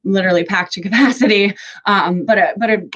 literally 0.04 0.44
packed 0.44 0.72
to 0.74 0.80
capacity. 0.82 1.54
Um, 1.86 2.24
but 2.24 2.38
a 2.38 2.54
but 2.56 2.70
a 2.70 2.88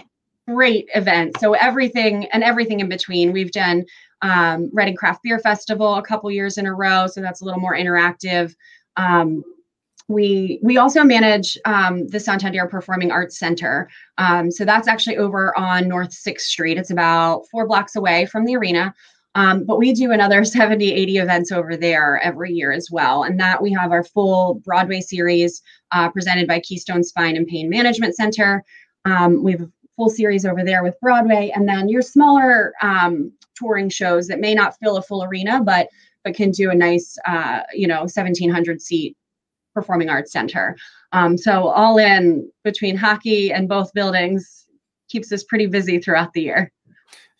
great 0.48 0.88
event. 0.94 1.36
So 1.38 1.52
everything 1.52 2.26
and 2.32 2.42
everything 2.42 2.80
in 2.80 2.88
between. 2.88 3.32
We've 3.32 3.52
done 3.52 3.84
um, 4.22 4.70
Reading 4.72 4.96
Craft 4.96 5.22
Beer 5.22 5.38
Festival 5.38 5.96
a 5.96 6.02
couple 6.02 6.30
years 6.30 6.58
in 6.58 6.66
a 6.66 6.74
row, 6.74 7.06
so 7.06 7.20
that's 7.20 7.42
a 7.42 7.44
little 7.44 7.60
more 7.60 7.76
interactive. 7.76 8.54
Um, 8.96 9.44
we 10.08 10.58
we 10.62 10.78
also 10.78 11.04
manage 11.04 11.58
um, 11.66 12.08
the 12.08 12.18
Santander 12.18 12.66
Performing 12.66 13.10
Arts 13.10 13.38
Center. 13.38 13.90
Um, 14.16 14.50
so 14.50 14.64
that's 14.64 14.88
actually 14.88 15.18
over 15.18 15.56
on 15.56 15.86
North 15.86 16.14
Sixth 16.14 16.46
Street. 16.46 16.78
It's 16.78 16.90
about 16.90 17.42
four 17.50 17.66
blocks 17.66 17.94
away 17.94 18.24
from 18.24 18.46
the 18.46 18.56
arena. 18.56 18.94
Um, 19.34 19.64
but 19.64 19.76
we 19.76 19.92
do 19.92 20.12
another 20.12 20.44
70, 20.44 20.90
80 20.90 21.18
events 21.18 21.52
over 21.52 21.76
there 21.76 22.20
every 22.22 22.52
year 22.52 22.72
as 22.72 22.88
well. 22.90 23.24
And 23.24 23.38
that 23.38 23.62
we 23.62 23.70
have 23.72 23.92
our 23.92 24.02
full 24.02 24.62
Broadway 24.64 25.02
series 25.02 25.60
uh, 25.92 26.08
presented 26.08 26.48
by 26.48 26.60
Keystone 26.60 27.04
Spine 27.04 27.36
and 27.36 27.46
Pain 27.46 27.68
Management 27.68 28.16
Center. 28.16 28.64
Um, 29.04 29.42
we 29.44 29.52
have 29.52 29.68
full 29.98 30.08
series 30.08 30.46
over 30.46 30.64
there 30.64 30.82
with 30.82 30.98
Broadway, 31.00 31.52
and 31.54 31.68
then 31.68 31.88
your 31.88 32.02
smaller 32.02 32.72
um, 32.80 33.32
touring 33.56 33.90
shows 33.90 34.28
that 34.28 34.38
may 34.38 34.54
not 34.54 34.78
fill 34.80 34.96
a 34.96 35.02
full 35.02 35.24
arena, 35.24 35.60
but 35.62 35.88
but 36.24 36.34
can 36.34 36.50
do 36.50 36.70
a 36.70 36.74
nice, 36.74 37.18
uh, 37.26 37.60
you 37.72 37.86
know, 37.86 38.00
1700 38.00 38.80
seat 38.80 39.16
performing 39.74 40.08
arts 40.08 40.32
center. 40.32 40.76
Um, 41.12 41.36
so 41.36 41.68
all 41.68 41.98
in 41.98 42.50
between 42.64 42.96
hockey 42.96 43.52
and 43.52 43.68
both 43.68 43.92
buildings 43.92 44.66
keeps 45.08 45.32
us 45.32 45.44
pretty 45.44 45.66
busy 45.66 45.98
throughout 45.98 46.32
the 46.32 46.42
year. 46.42 46.72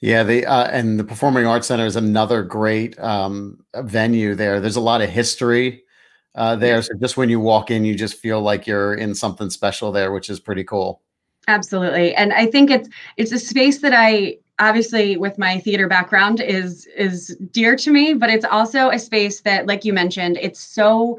Yeah, 0.00 0.22
the 0.22 0.46
uh, 0.46 0.68
and 0.70 0.98
the 0.98 1.04
Performing 1.04 1.46
Arts 1.46 1.66
Center 1.66 1.84
is 1.84 1.96
another 1.96 2.42
great 2.42 2.98
um, 3.00 3.64
venue 3.74 4.36
there. 4.36 4.60
There's 4.60 4.76
a 4.76 4.80
lot 4.80 5.00
of 5.00 5.10
history 5.10 5.82
uh, 6.36 6.54
there, 6.54 6.80
so 6.82 6.94
just 7.00 7.16
when 7.16 7.28
you 7.28 7.40
walk 7.40 7.72
in, 7.72 7.84
you 7.84 7.96
just 7.96 8.14
feel 8.14 8.40
like 8.40 8.66
you're 8.66 8.94
in 8.94 9.12
something 9.12 9.50
special 9.50 9.90
there, 9.90 10.12
which 10.12 10.30
is 10.30 10.38
pretty 10.38 10.62
cool. 10.62 11.02
Absolutely, 11.48 12.14
and 12.14 12.32
I 12.34 12.46
think 12.46 12.70
it's 12.70 12.88
it's 13.16 13.32
a 13.32 13.38
space 13.38 13.78
that 13.80 13.94
I 13.94 14.36
obviously 14.58 15.16
with 15.16 15.38
my 15.38 15.58
theater 15.58 15.88
background 15.88 16.40
is 16.40 16.86
is 16.96 17.36
dear 17.52 17.74
to 17.76 17.90
me, 17.90 18.12
but 18.14 18.28
it's 18.30 18.44
also 18.44 18.90
a 18.90 18.98
space 18.98 19.40
that, 19.42 19.66
like 19.66 19.84
you 19.86 19.94
mentioned, 19.94 20.38
it's 20.42 20.60
so 20.60 21.18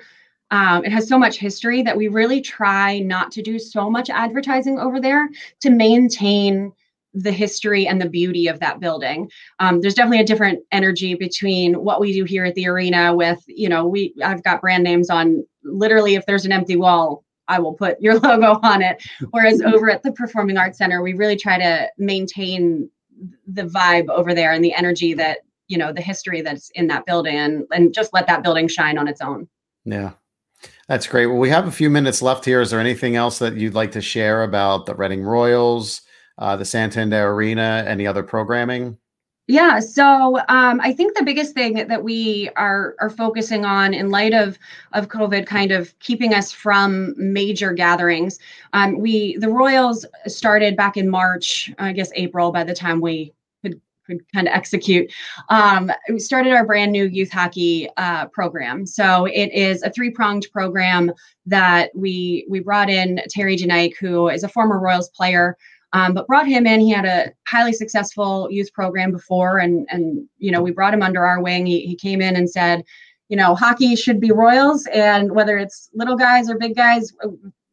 um, 0.52 0.86
it 0.86 0.92
has 0.92 1.08
so 1.08 1.18
much 1.18 1.38
history 1.40 1.82
that 1.84 1.98
we 1.98 2.08
really 2.10 2.42
try 2.42 3.00
not 3.00 3.32
to 3.34 3.42
do 3.42 3.58
so 3.60 3.90
much 3.90 4.10
advertising 4.12 4.80
over 4.80 5.00
there 5.02 5.30
to 5.62 5.72
maintain 5.72 6.72
the 7.16 7.32
history 7.32 7.88
and 7.88 8.00
the 8.02 8.10
beauty 8.10 8.48
of 8.48 8.60
that 8.60 8.80
building. 8.80 9.32
Um, 9.60 9.82
there's 9.82 9.96
definitely 9.96 10.22
a 10.22 10.26
different 10.28 10.60
energy 10.72 11.16
between 11.16 11.74
what 11.84 12.00
we 12.00 12.14
do 12.14 12.24
here 12.24 12.46
at 12.46 12.56
the 12.56 12.68
arena 12.68 13.16
with, 13.16 13.44
you 13.48 13.70
know, 13.70 13.88
we 13.88 14.14
I've 14.24 14.44
got 14.44 14.62
brand 14.62 14.84
names 14.84 15.10
on 15.10 15.44
literally 15.64 16.16
if 16.16 16.26
there's 16.28 16.46
an 16.46 16.52
empty 16.52 16.76
wall, 16.76 17.24
I 17.50 17.60
will 17.60 17.74
put 17.74 18.00
your 18.02 18.18
logo 18.20 18.60
on 18.64 18.82
it. 18.82 19.04
Whereas 19.32 19.62
over 19.62 19.90
at 19.90 20.04
the 20.04 20.14
Performing 20.14 20.58
Arts 20.58 20.78
Center, 20.78 21.02
we 21.02 21.14
really 21.14 21.36
try 21.36 21.58
to 21.58 21.90
maintain 21.98 22.90
the 23.48 23.64
vibe 23.64 24.08
over 24.10 24.34
there 24.34 24.54
and 24.54 24.64
the 24.64 24.74
energy 24.74 25.14
that, 25.16 25.40
you 25.68 25.78
know, 25.78 25.92
the 25.92 26.02
history 26.02 26.42
that's 26.42 26.70
in 26.76 26.88
that 26.88 27.06
building 27.06 27.68
and, 27.72 27.94
just 27.94 28.14
let 28.14 28.28
that 28.28 28.44
building 28.44 28.68
shine 28.68 28.98
on 28.98 29.10
its 29.10 29.20
own. 29.20 29.50
Yeah. 29.84 30.12
That's 30.88 31.08
great. 31.08 31.28
Well, 31.28 31.38
we 31.38 31.50
have 31.50 31.68
a 31.68 31.72
few 31.72 31.90
minutes 31.90 32.22
left 32.22 32.46
here. 32.46 32.62
Is 32.62 32.72
there 32.72 32.80
anything 32.80 33.16
else 33.18 33.40
that 33.40 33.56
you'd 33.58 33.74
like 33.74 33.92
to 33.92 34.02
share 34.02 34.44
about 34.44 34.86
the 34.86 34.96
Reading 34.96 35.24
Royals? 35.24 36.02
uh, 36.40 36.56
the 36.56 36.66
Santander 36.66 37.28
Arena? 37.32 37.84
Any 37.86 38.08
other 38.08 38.24
programming? 38.24 38.98
Yeah, 39.50 39.80
so 39.80 40.38
um, 40.48 40.80
I 40.80 40.94
think 40.94 41.18
the 41.18 41.24
biggest 41.24 41.56
thing 41.56 41.74
that 41.88 42.04
we 42.04 42.52
are 42.56 42.96
are 43.00 43.10
focusing 43.10 43.66
on 43.66 43.96
in 43.96 44.12
light 44.12 44.32
of 44.32 44.60
of 44.94 45.08
COVID, 45.08 45.48
kind 45.48 45.72
of 45.72 45.98
keeping 45.98 46.36
us 46.36 46.52
from 46.52 47.16
major 47.18 47.74
gatherings. 47.74 48.38
Um, 48.74 49.00
we 49.00 49.38
the 49.38 49.50
Royals 49.50 50.06
started 50.28 50.78
back 50.78 50.98
in 50.98 51.10
March, 51.10 51.74
I 51.80 51.94
guess 51.94 52.12
April. 52.14 52.52
By 52.52 52.64
the 52.64 52.76
time 52.76 53.02
we 53.02 53.34
could 53.64 53.82
could 54.06 54.20
kind 54.36 54.48
of 54.48 54.54
execute, 54.54 55.12
um, 55.50 55.92
we 56.10 56.20
started 56.20 56.54
our 56.54 56.64
brand 56.64 56.92
new 56.92 57.06
youth 57.06 57.32
hockey 57.32 57.90
uh, 57.98 58.28
program. 58.28 58.86
So 58.86 59.26
it 59.26 59.52
is 59.52 59.82
a 59.82 59.90
three 59.90 60.12
pronged 60.12 60.46
program 60.54 61.12
that 61.48 61.90
we 61.96 62.46
we 62.48 62.60
brought 62.60 62.92
in 62.92 63.20
Terry 63.32 63.58
Janike, 63.58 63.98
who 64.00 64.30
is 64.30 64.44
a 64.44 64.48
former 64.48 64.80
Royals 64.80 65.10
player 65.10 65.58
um, 65.94 66.14
but 66.14 66.28
brought 66.28 66.48
him 66.48 66.68
in. 66.68 66.80
He 66.80 66.92
had 66.92 67.06
a 67.06 67.32
highly 67.48 67.74
successful 67.74 68.48
youth 68.52 68.72
program 68.74 69.12
before, 69.12 69.58
and 69.58 69.88
and 69.90 70.28
you 70.38 70.52
know 70.52 70.62
we 70.62 70.72
brought 70.72 70.94
him 70.94 71.02
under 71.02 71.26
our 71.26 71.42
wing. 71.42 71.66
He, 71.66 71.86
he 71.86 71.96
came 71.96 72.22
in 72.22 72.36
and 72.36 72.50
said, 72.50 72.84
you 73.30 73.38
know, 73.38 73.56
hockey 73.56 73.96
should 73.96 74.20
be 74.20 74.32
Royals, 74.32 74.86
and 74.94 75.32
whether 75.32 75.58
it's 75.58 75.90
little 75.94 76.16
guys 76.16 76.50
or 76.50 76.58
big 76.58 76.76
guys, 76.76 77.14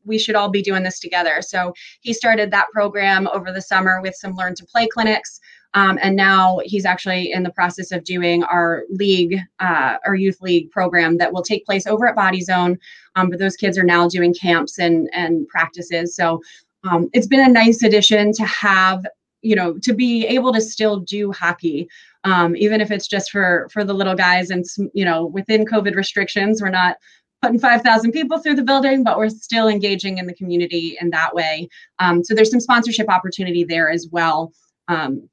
we 0.05 0.19
should 0.19 0.37
all 0.37 0.49
be 0.49 0.63
doing 0.63 0.83
this 0.83 1.01
together. 1.01 1.43
So 1.43 1.75
he 2.01 2.13
started 2.13 2.51
that 2.51 2.69
program 2.73 3.29
over 3.29 3.53
the 3.53 3.63
summer 3.63 4.01
with 4.01 4.15
some 4.15 4.35
learn 4.35 4.55
to 4.55 4.65
play 4.67 4.87
clinics. 4.87 5.41
Um, 5.75 5.99
and 6.01 6.17
now 6.17 6.61
he's 6.65 6.87
actually 6.87 7.33
in 7.33 7.43
the 7.43 7.51
process 7.51 7.93
of 7.93 8.03
doing 8.05 8.45
our 8.45 8.85
league, 8.89 9.39
uh, 9.61 9.97
our 10.07 10.15
youth 10.15 10.41
league 10.41 10.71
program 10.71 11.19
that 11.19 11.33
will 11.33 11.43
take 11.43 11.67
place 11.67 11.87
over 11.87 12.07
at 12.07 12.17
Body 12.17 12.41
Zone. 12.41 12.79
Um, 13.15 13.29
but 13.29 13.39
those 13.39 13.57
kids 13.57 13.77
are 13.77 13.85
now 13.85 14.09
doing 14.09 14.33
camps 14.33 14.79
and 14.79 15.11
and 15.13 15.47
practices. 15.49 16.17
So 16.17 16.41
um, 16.89 17.09
it's 17.13 17.27
been 17.27 17.41
a 17.41 17.53
nice 17.53 17.83
addition 17.83 18.33
to 18.33 18.45
have 18.45 19.05
you 19.43 19.55
know 19.55 19.79
to 19.79 19.95
be 19.95 20.27
able 20.27 20.53
to 20.53 20.61
still 20.61 21.01
do 21.01 21.33
hockey 21.33 21.89
um, 22.25 22.57
even 22.57 22.81
if 22.81 22.91
it's 22.91 23.07
just 23.07 23.31
for 23.31 23.69
for 23.73 23.85
the 23.85 23.95
little 23.95 24.15
guys 24.15 24.51
and 24.51 24.65
you 24.93 25.05
know 25.05 25.27
within 25.27 25.65
covid 25.65 25.95
restrictions. 25.95 26.61
We're 26.61 26.71
not 26.71 26.97
putting 27.43 27.61
5000 27.61 28.13
people 28.13 28.39
through 28.39 28.57
the 28.57 28.63
building 28.63 29.05
but 29.05 29.19
we're 29.19 29.29
still 29.29 29.69
engaging 29.69 30.19
in 30.19 30.27
the 30.27 30.35
community 30.35 30.97
in 31.01 31.11
that 31.11 31.35
way. 31.35 31.69
Um, 31.99 32.25
so 32.25 32.35
there's 32.35 32.51
some 32.51 32.61
sponsorship 32.61 33.11
opportunity 33.11 33.65
there 33.65 33.91
as 33.91 34.09
well. 34.11 34.53
Um, 34.89 35.29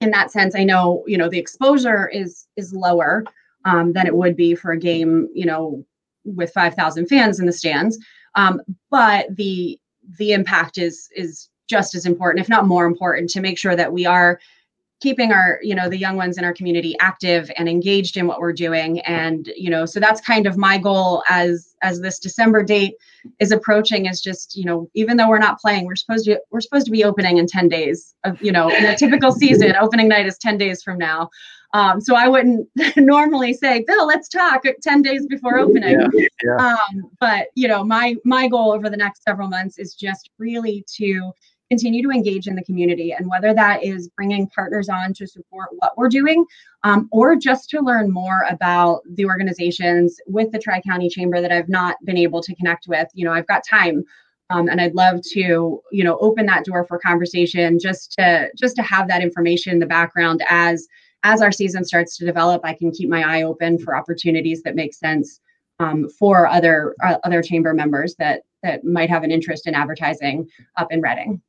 in 0.00 0.10
that 0.10 0.32
sense 0.32 0.56
i 0.56 0.64
know 0.64 1.04
you 1.06 1.16
know 1.16 1.28
the 1.28 1.38
exposure 1.38 2.08
is 2.08 2.48
is 2.56 2.72
lower 2.72 3.24
um, 3.64 3.92
than 3.92 4.04
it 4.04 4.16
would 4.16 4.34
be 4.34 4.52
for 4.52 4.72
a 4.72 4.78
game 4.78 5.28
you 5.32 5.46
know 5.46 5.84
with 6.24 6.52
5000 6.52 7.06
fans 7.06 7.40
in 7.40 7.46
the 7.46 7.52
stands. 7.52 7.98
Um, 8.34 8.60
but 8.90 9.34
the 9.36 9.78
the 10.18 10.32
impact 10.32 10.78
is 10.78 11.08
is 11.14 11.48
just 11.68 11.94
as 11.94 12.06
important 12.06 12.44
if 12.44 12.48
not 12.48 12.66
more 12.66 12.86
important 12.86 13.30
to 13.30 13.40
make 13.40 13.58
sure 13.58 13.76
that 13.76 13.92
we 13.92 14.04
are 14.04 14.38
keeping 15.02 15.32
our 15.32 15.58
you 15.62 15.74
know 15.74 15.88
the 15.88 15.98
young 15.98 16.16
ones 16.16 16.38
in 16.38 16.44
our 16.44 16.54
community 16.54 16.94
active 17.00 17.50
and 17.56 17.68
engaged 17.68 18.16
in 18.16 18.28
what 18.28 18.38
we're 18.38 18.52
doing. 18.52 19.00
And 19.00 19.52
you 19.56 19.68
know 19.68 19.84
so 19.84 19.98
that's 19.98 20.20
kind 20.20 20.46
of 20.46 20.56
my 20.56 20.78
goal 20.78 21.24
as 21.28 21.74
as 21.82 22.00
this 22.00 22.20
december 22.20 22.62
date 22.62 22.94
is 23.40 23.50
approaching 23.50 24.06
is 24.06 24.20
just 24.20 24.56
you 24.56 24.64
know 24.64 24.88
even 24.94 25.16
though 25.16 25.28
we're 25.28 25.38
not 25.38 25.60
playing 25.60 25.84
we're 25.84 25.96
supposed 25.96 26.24
to 26.26 26.40
we're 26.50 26.60
supposed 26.60 26.86
to 26.86 26.92
be 26.92 27.02
opening 27.02 27.38
in 27.38 27.46
10 27.46 27.68
days 27.68 28.14
of 28.22 28.40
you 28.40 28.52
know 28.52 28.68
in 28.70 28.84
a 28.84 28.96
typical 28.96 29.32
season 29.42 29.74
opening 29.80 30.06
night 30.08 30.26
is 30.26 30.38
10 30.38 30.56
days 30.58 30.82
from 30.82 30.96
now 30.96 31.28
um, 31.72 32.00
so 32.00 32.14
I 32.14 32.28
wouldn't 32.28 32.68
normally 32.96 33.54
say, 33.54 33.84
Bill, 33.86 34.06
let's 34.06 34.28
talk 34.28 34.64
10 34.82 35.02
days 35.02 35.26
before 35.26 35.58
opening. 35.58 36.00
Yeah, 36.12 36.28
yeah. 36.44 36.56
Um, 36.56 37.10
but 37.20 37.48
you 37.54 37.68
know, 37.68 37.82
my 37.84 38.16
my 38.24 38.48
goal 38.48 38.72
over 38.72 38.90
the 38.90 38.96
next 38.96 39.22
several 39.22 39.48
months 39.48 39.78
is 39.78 39.94
just 39.94 40.30
really 40.38 40.84
to 40.96 41.32
continue 41.72 42.02
to 42.02 42.10
engage 42.10 42.46
in 42.46 42.54
the 42.54 42.64
community 42.64 43.12
and 43.12 43.26
whether 43.26 43.54
that 43.54 43.82
is 43.82 44.10
bringing 44.10 44.46
partners 44.48 44.90
on 44.90 45.14
to 45.14 45.26
support 45.26 45.68
what 45.78 45.96
we're 45.96 46.06
doing 46.06 46.44
um, 46.84 47.08
or 47.10 47.34
just 47.34 47.70
to 47.70 47.80
learn 47.80 48.12
more 48.12 48.44
about 48.50 49.00
the 49.14 49.24
organizations 49.24 50.18
with 50.26 50.52
the 50.52 50.58
tri-county 50.58 51.08
chamber 51.08 51.40
that 51.40 51.50
i've 51.50 51.70
not 51.70 51.96
been 52.04 52.18
able 52.18 52.42
to 52.42 52.54
connect 52.56 52.84
with 52.88 53.08
you 53.14 53.24
know 53.24 53.32
i've 53.32 53.46
got 53.46 53.66
time 53.66 54.04
um, 54.50 54.68
and 54.68 54.82
i'd 54.82 54.94
love 54.94 55.22
to 55.22 55.80
you 55.90 56.04
know 56.04 56.18
open 56.18 56.44
that 56.44 56.66
door 56.66 56.84
for 56.84 56.98
conversation 56.98 57.78
just 57.78 58.12
to 58.18 58.50
just 58.54 58.76
to 58.76 58.82
have 58.82 59.08
that 59.08 59.22
information 59.22 59.72
in 59.72 59.78
the 59.78 59.86
background 59.86 60.44
as 60.50 60.86
as 61.24 61.40
our 61.40 61.52
season 61.52 61.84
starts 61.84 62.16
to 62.18 62.26
develop, 62.26 62.62
I 62.64 62.74
can 62.74 62.90
keep 62.90 63.08
my 63.08 63.22
eye 63.22 63.42
open 63.42 63.78
for 63.78 63.96
opportunities 63.96 64.62
that 64.62 64.74
make 64.74 64.94
sense 64.94 65.40
um, 65.78 66.08
for 66.08 66.46
other 66.46 66.94
uh, 67.02 67.18
other 67.24 67.42
chamber 67.42 67.74
members 67.74 68.14
that 68.16 68.42
that 68.62 68.84
might 68.84 69.10
have 69.10 69.24
an 69.24 69.30
interest 69.30 69.66
in 69.66 69.74
advertising 69.74 70.48
up 70.76 70.92
in 70.92 71.00
Reading. 71.00 71.40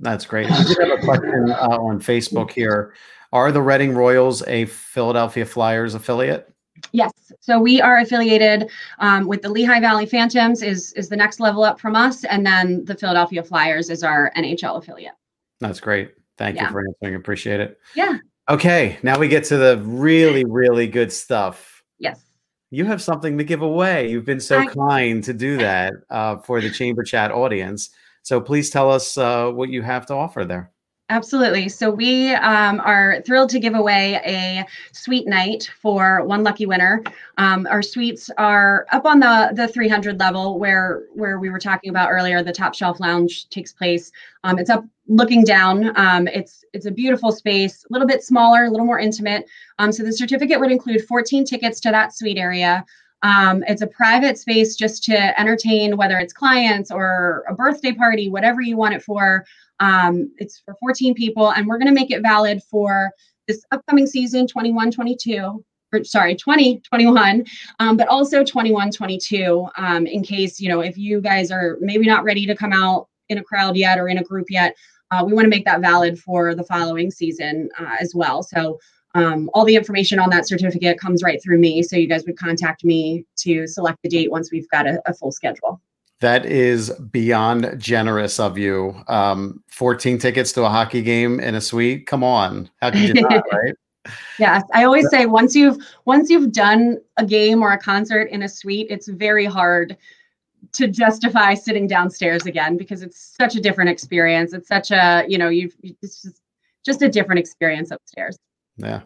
That's 0.00 0.26
great. 0.26 0.50
I 0.50 0.62
did 0.64 0.78
have 0.78 0.98
a 0.98 1.02
question 1.02 1.50
uh, 1.50 1.78
on 1.80 2.00
Facebook 2.00 2.50
here. 2.50 2.94
Are 3.32 3.52
the 3.52 3.62
Reading 3.62 3.94
Royals 3.94 4.46
a 4.46 4.64
Philadelphia 4.66 5.44
Flyers 5.44 5.94
affiliate? 5.94 6.52
Yes. 6.92 7.12
So 7.40 7.58
we 7.58 7.80
are 7.80 7.98
affiliated 7.98 8.70
um, 9.00 9.26
with 9.26 9.42
the 9.42 9.48
Lehigh 9.48 9.80
Valley 9.80 10.06
Phantoms 10.06 10.62
is 10.62 10.92
is 10.92 11.08
the 11.08 11.16
next 11.16 11.40
level 11.40 11.64
up 11.64 11.80
from 11.80 11.96
us, 11.96 12.24
and 12.24 12.46
then 12.46 12.84
the 12.84 12.94
Philadelphia 12.94 13.42
Flyers 13.42 13.90
is 13.90 14.02
our 14.02 14.32
NHL 14.36 14.78
affiliate. 14.78 15.14
That's 15.60 15.80
great. 15.80 16.14
Thank 16.36 16.56
yeah. 16.56 16.66
you 16.66 16.70
for 16.70 16.80
answering. 16.80 17.16
Appreciate 17.16 17.60
it. 17.60 17.78
Yeah. 17.94 18.18
Okay, 18.48 18.98
now 19.02 19.18
we 19.18 19.28
get 19.28 19.44
to 19.44 19.58
the 19.58 19.78
really, 19.84 20.44
really 20.44 20.86
good 20.86 21.12
stuff. 21.12 21.82
Yes. 21.98 22.24
You 22.70 22.86
have 22.86 23.02
something 23.02 23.36
to 23.36 23.44
give 23.44 23.60
away. 23.60 24.10
You've 24.10 24.24
been 24.24 24.40
so 24.40 24.60
I, 24.60 24.66
kind 24.66 25.22
to 25.24 25.34
do 25.34 25.56
that 25.58 25.92
uh, 26.08 26.38
for 26.38 26.60
the 26.60 26.70
Chamber 26.70 27.02
Chat 27.02 27.30
audience. 27.30 27.90
So 28.22 28.40
please 28.40 28.70
tell 28.70 28.90
us 28.90 29.18
uh, 29.18 29.50
what 29.50 29.68
you 29.68 29.82
have 29.82 30.06
to 30.06 30.14
offer 30.14 30.44
there. 30.44 30.70
Absolutely. 31.10 31.70
So 31.70 31.90
we 31.90 32.34
um, 32.34 32.80
are 32.80 33.22
thrilled 33.22 33.48
to 33.50 33.58
give 33.58 33.74
away 33.74 34.20
a 34.26 34.66
suite 34.92 35.26
night 35.26 35.70
for 35.80 36.22
one 36.24 36.44
lucky 36.44 36.66
winner. 36.66 37.02
Um, 37.38 37.66
our 37.70 37.80
suites 37.80 38.28
are 38.36 38.86
up 38.92 39.06
on 39.06 39.18
the 39.18 39.52
the 39.54 39.68
300 39.68 40.20
level 40.20 40.58
where 40.58 41.04
where 41.14 41.38
we 41.38 41.48
were 41.48 41.58
talking 41.58 41.88
about 41.88 42.10
earlier. 42.10 42.42
The 42.42 42.52
top 42.52 42.74
shelf 42.74 43.00
lounge 43.00 43.48
takes 43.48 43.72
place. 43.72 44.12
Um, 44.44 44.58
it's 44.58 44.68
up 44.68 44.84
looking 45.06 45.44
down. 45.44 45.96
Um, 45.96 46.28
it's 46.28 46.62
it's 46.74 46.84
a 46.84 46.90
beautiful 46.90 47.32
space, 47.32 47.86
a 47.88 47.92
little 47.92 48.06
bit 48.06 48.22
smaller, 48.22 48.64
a 48.64 48.70
little 48.70 48.84
more 48.84 48.98
intimate. 48.98 49.46
Um, 49.78 49.92
so 49.92 50.02
the 50.02 50.12
certificate 50.12 50.60
would 50.60 50.70
include 50.70 51.06
14 51.06 51.46
tickets 51.46 51.80
to 51.80 51.90
that 51.90 52.14
suite 52.14 52.36
area. 52.36 52.84
Um, 53.22 53.64
it's 53.66 53.82
a 53.82 53.86
private 53.86 54.38
space 54.38 54.76
just 54.76 55.02
to 55.04 55.40
entertain, 55.40 55.96
whether 55.96 56.18
it's 56.18 56.32
clients 56.32 56.90
or 56.90 57.44
a 57.48 57.54
birthday 57.54 57.92
party, 57.92 58.28
whatever 58.28 58.60
you 58.60 58.76
want 58.76 58.94
it 58.94 59.02
for. 59.02 59.44
Um, 59.80 60.32
it's 60.38 60.60
for 60.64 60.74
14 60.80 61.14
people, 61.14 61.50
and 61.50 61.66
we're 61.66 61.78
going 61.78 61.88
to 61.88 61.94
make 61.94 62.10
it 62.10 62.22
valid 62.22 62.62
for 62.70 63.10
this 63.46 63.64
upcoming 63.72 64.06
season 64.06 64.46
21 64.46 64.90
22 64.90 65.64
or 65.90 66.04
sorry 66.04 66.36
2021 66.36 67.46
um, 67.80 67.96
but 67.96 68.06
also 68.08 68.44
21 68.44 68.90
22 68.90 69.66
um, 69.78 70.06
in 70.06 70.22
case 70.22 70.60
you 70.60 70.68
know 70.68 70.80
if 70.80 70.98
you 70.98 71.18
guys 71.18 71.50
are 71.50 71.78
maybe 71.80 72.06
not 72.06 72.24
ready 72.24 72.44
to 72.44 72.54
come 72.54 72.74
out 72.74 73.08
in 73.30 73.38
a 73.38 73.42
crowd 73.42 73.74
yet 73.74 73.98
or 73.98 74.06
in 74.06 74.18
a 74.18 74.22
group 74.22 74.48
yet 74.50 74.76
uh, 75.10 75.24
we 75.24 75.32
want 75.32 75.44
to 75.44 75.50
make 75.50 75.64
that 75.64 75.80
valid 75.80 76.18
for 76.18 76.54
the 76.54 76.64
following 76.64 77.10
season 77.10 77.68
uh, 77.78 77.96
as 78.00 78.14
well. 78.14 78.42
So 78.42 78.78
um, 79.14 79.48
all 79.54 79.64
the 79.64 79.74
information 79.74 80.18
on 80.18 80.30
that 80.30 80.46
certificate 80.46 81.00
comes 81.00 81.22
right 81.22 81.42
through 81.42 81.58
me 81.58 81.82
so 81.82 81.96
you 81.96 82.06
guys 82.06 82.24
would 82.26 82.38
contact 82.38 82.84
me 82.84 83.24
to 83.38 83.66
select 83.66 83.98
the 84.02 84.08
date 84.08 84.30
once 84.30 84.52
we've 84.52 84.68
got 84.68 84.86
a, 84.86 85.00
a 85.06 85.14
full 85.14 85.32
schedule 85.32 85.80
that 86.20 86.46
is 86.46 86.90
beyond 86.90 87.74
generous 87.78 88.40
of 88.40 88.58
you. 88.58 88.94
Um, 89.06 89.62
14 89.70 90.18
tickets 90.18 90.52
to 90.52 90.64
a 90.64 90.68
hockey 90.68 91.02
game 91.02 91.38
in 91.40 91.54
a 91.54 91.60
suite. 91.60 92.06
Come 92.06 92.24
on. 92.24 92.68
How 92.80 92.90
could 92.90 93.00
you 93.00 93.14
not, 93.14 93.44
right? 93.52 93.74
Yes. 94.38 94.64
I 94.72 94.84
always 94.84 95.08
say 95.10 95.26
once 95.26 95.54
you've 95.54 95.76
once 96.06 96.30
you've 96.30 96.52
done 96.52 96.98
a 97.18 97.24
game 97.24 97.62
or 97.62 97.72
a 97.72 97.78
concert 97.78 98.30
in 98.30 98.42
a 98.42 98.48
suite, 98.48 98.88
it's 98.90 99.08
very 99.08 99.44
hard 99.44 99.96
to 100.72 100.88
justify 100.88 101.54
sitting 101.54 101.86
downstairs 101.86 102.46
again 102.46 102.76
because 102.76 103.02
it's 103.02 103.36
such 103.38 103.54
a 103.54 103.60
different 103.60 103.90
experience. 103.90 104.52
It's 104.52 104.68
such 104.68 104.90
a, 104.90 105.24
you 105.28 105.38
know, 105.38 105.48
you've 105.48 105.76
it's 105.82 106.22
just 106.22 106.40
just 106.84 107.02
a 107.02 107.08
different 107.08 107.38
experience 107.38 107.90
upstairs. 107.90 108.38
Yeah. 108.76 109.02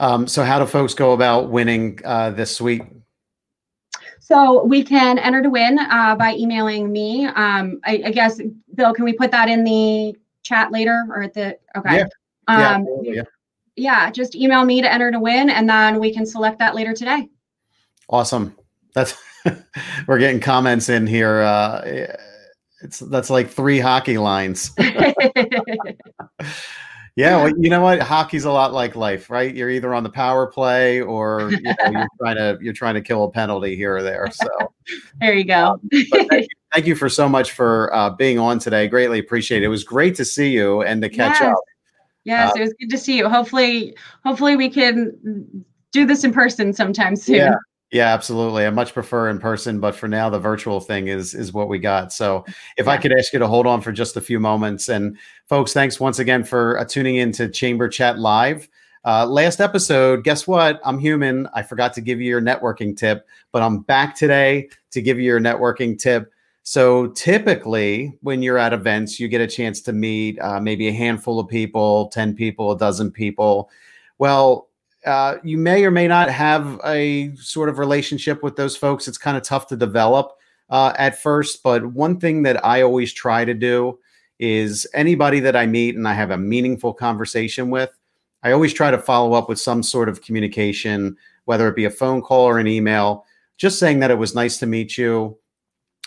Um, 0.00 0.26
so 0.26 0.44
how 0.44 0.58
do 0.58 0.66
folks 0.66 0.94
go 0.94 1.12
about 1.12 1.50
winning 1.50 1.98
uh, 2.04 2.30
this 2.30 2.56
suite? 2.56 2.84
So 4.24 4.64
we 4.64 4.82
can 4.82 5.18
enter 5.18 5.42
to 5.42 5.50
win 5.50 5.78
uh, 5.78 6.16
by 6.16 6.32
emailing 6.32 6.90
me. 6.90 7.26
Um, 7.26 7.78
I, 7.84 8.04
I, 8.06 8.10
guess, 8.10 8.40
Bill, 8.74 8.94
can 8.94 9.04
we 9.04 9.12
put 9.12 9.30
that 9.32 9.50
in 9.50 9.64
the 9.64 10.16
chat 10.42 10.72
later 10.72 11.04
or 11.10 11.24
at 11.24 11.34
the, 11.34 11.58
okay. 11.76 11.98
Yeah. 11.98 12.06
Um, 12.48 12.86
yeah, 13.02 13.12
yeah. 13.12 13.22
yeah, 13.76 14.10
just 14.10 14.34
email 14.34 14.64
me 14.64 14.80
to 14.80 14.90
enter 14.90 15.10
to 15.10 15.20
win 15.20 15.50
and 15.50 15.68
then 15.68 16.00
we 16.00 16.10
can 16.10 16.24
select 16.24 16.58
that 16.60 16.74
later 16.74 16.94
today. 16.94 17.28
Awesome. 18.08 18.56
That's, 18.94 19.14
we're 20.06 20.18
getting 20.18 20.40
comments 20.40 20.88
in 20.88 21.06
here. 21.06 21.42
Uh, 21.42 22.16
it's, 22.82 23.00
that's 23.00 23.28
like 23.28 23.50
three 23.50 23.78
hockey 23.78 24.16
lines. 24.16 24.70
Yeah, 27.16 27.44
well, 27.44 27.52
you 27.56 27.70
know 27.70 27.80
what? 27.80 28.00
Hockey's 28.00 28.44
a 28.44 28.50
lot 28.50 28.72
like 28.72 28.96
life, 28.96 29.30
right? 29.30 29.54
You're 29.54 29.70
either 29.70 29.94
on 29.94 30.02
the 30.02 30.10
power 30.10 30.48
play 30.48 31.00
or 31.00 31.48
you 31.50 31.60
know, 31.60 31.74
you're 31.88 32.06
trying 32.20 32.36
to 32.36 32.58
you're 32.60 32.72
trying 32.72 32.94
to 32.94 33.00
kill 33.00 33.22
a 33.24 33.30
penalty 33.30 33.76
here 33.76 33.96
or 33.96 34.02
there. 34.02 34.28
So 34.32 34.48
there 35.20 35.32
you 35.32 35.44
go. 35.44 35.80
thank, 35.92 36.32
you, 36.32 36.46
thank, 36.72 36.86
you, 36.86 36.96
for 36.96 37.08
so 37.08 37.28
much 37.28 37.52
for 37.52 37.94
uh, 37.94 38.10
being 38.10 38.40
on 38.40 38.58
today. 38.58 38.88
Greatly 38.88 39.20
appreciate 39.20 39.62
it. 39.62 39.66
It 39.66 39.68
was 39.68 39.84
great 39.84 40.16
to 40.16 40.24
see 40.24 40.50
you 40.50 40.82
and 40.82 41.00
to 41.02 41.08
catch 41.08 41.40
yes. 41.40 41.42
up. 41.42 41.58
Yes, 42.24 42.50
uh, 42.50 42.54
it 42.56 42.60
was 42.62 42.74
good 42.80 42.90
to 42.90 42.98
see 42.98 43.16
you. 43.16 43.28
Hopefully, 43.28 43.96
hopefully 44.24 44.56
we 44.56 44.68
can 44.68 45.64
do 45.92 46.06
this 46.06 46.24
in 46.24 46.32
person 46.32 46.72
sometime 46.72 47.14
soon. 47.14 47.36
Yeah. 47.36 47.54
Yeah, 47.94 48.12
absolutely. 48.12 48.66
I 48.66 48.70
much 48.70 48.92
prefer 48.92 49.28
in 49.28 49.38
person, 49.38 49.78
but 49.78 49.94
for 49.94 50.08
now, 50.08 50.28
the 50.28 50.40
virtual 50.40 50.80
thing 50.80 51.06
is 51.06 51.32
is 51.32 51.52
what 51.52 51.68
we 51.68 51.78
got. 51.78 52.12
So, 52.12 52.44
if 52.76 52.86
yeah. 52.86 52.90
I 52.90 52.96
could 52.96 53.12
ask 53.16 53.32
you 53.32 53.38
to 53.38 53.46
hold 53.46 53.68
on 53.68 53.80
for 53.80 53.92
just 53.92 54.16
a 54.16 54.20
few 54.20 54.40
moments, 54.40 54.88
and 54.88 55.16
folks, 55.46 55.72
thanks 55.72 56.00
once 56.00 56.18
again 56.18 56.42
for 56.42 56.76
uh, 56.76 56.84
tuning 56.84 57.14
in 57.14 57.30
to 57.30 57.48
Chamber 57.48 57.88
Chat 57.88 58.18
Live. 58.18 58.68
Uh, 59.04 59.24
last 59.26 59.60
episode, 59.60 60.24
guess 60.24 60.44
what? 60.44 60.80
I'm 60.84 60.98
human. 60.98 61.46
I 61.54 61.62
forgot 61.62 61.92
to 61.92 62.00
give 62.00 62.20
you 62.20 62.28
your 62.28 62.42
networking 62.42 62.96
tip, 62.96 63.28
but 63.52 63.62
I'm 63.62 63.78
back 63.78 64.16
today 64.16 64.70
to 64.90 65.00
give 65.00 65.18
you 65.18 65.26
your 65.26 65.40
networking 65.40 65.96
tip. 65.96 66.32
So 66.64 67.06
typically, 67.08 68.18
when 68.22 68.42
you're 68.42 68.58
at 68.58 68.72
events, 68.72 69.20
you 69.20 69.28
get 69.28 69.40
a 69.40 69.46
chance 69.46 69.80
to 69.82 69.92
meet 69.92 70.40
uh, 70.40 70.58
maybe 70.58 70.88
a 70.88 70.92
handful 70.92 71.38
of 71.38 71.46
people, 71.46 72.08
10 72.08 72.34
people, 72.34 72.72
a 72.72 72.76
dozen 72.76 73.12
people. 73.12 73.70
Well, 74.18 74.68
uh, 75.06 75.36
you 75.42 75.58
may 75.58 75.84
or 75.84 75.90
may 75.90 76.08
not 76.08 76.30
have 76.30 76.80
a 76.84 77.34
sort 77.36 77.68
of 77.68 77.78
relationship 77.78 78.42
with 78.42 78.56
those 78.56 78.76
folks. 78.76 79.06
It's 79.06 79.18
kind 79.18 79.36
of 79.36 79.42
tough 79.42 79.66
to 79.68 79.76
develop 79.76 80.32
uh, 80.70 80.92
at 80.98 81.20
first. 81.20 81.62
But 81.62 81.86
one 81.86 82.18
thing 82.18 82.42
that 82.44 82.64
I 82.64 82.82
always 82.82 83.12
try 83.12 83.44
to 83.44 83.54
do 83.54 83.98
is 84.38 84.86
anybody 84.94 85.40
that 85.40 85.56
I 85.56 85.66
meet 85.66 85.96
and 85.96 86.08
I 86.08 86.14
have 86.14 86.30
a 86.30 86.38
meaningful 86.38 86.94
conversation 86.94 87.70
with, 87.70 87.90
I 88.42 88.52
always 88.52 88.72
try 88.72 88.90
to 88.90 88.98
follow 88.98 89.34
up 89.34 89.48
with 89.48 89.60
some 89.60 89.82
sort 89.82 90.08
of 90.08 90.22
communication, 90.22 91.16
whether 91.44 91.68
it 91.68 91.76
be 91.76 91.84
a 91.84 91.90
phone 91.90 92.20
call 92.20 92.46
or 92.46 92.58
an 92.58 92.66
email, 92.66 93.24
just 93.56 93.78
saying 93.78 94.00
that 94.00 94.10
it 94.10 94.18
was 94.18 94.34
nice 94.34 94.58
to 94.58 94.66
meet 94.66 94.98
you 94.98 95.38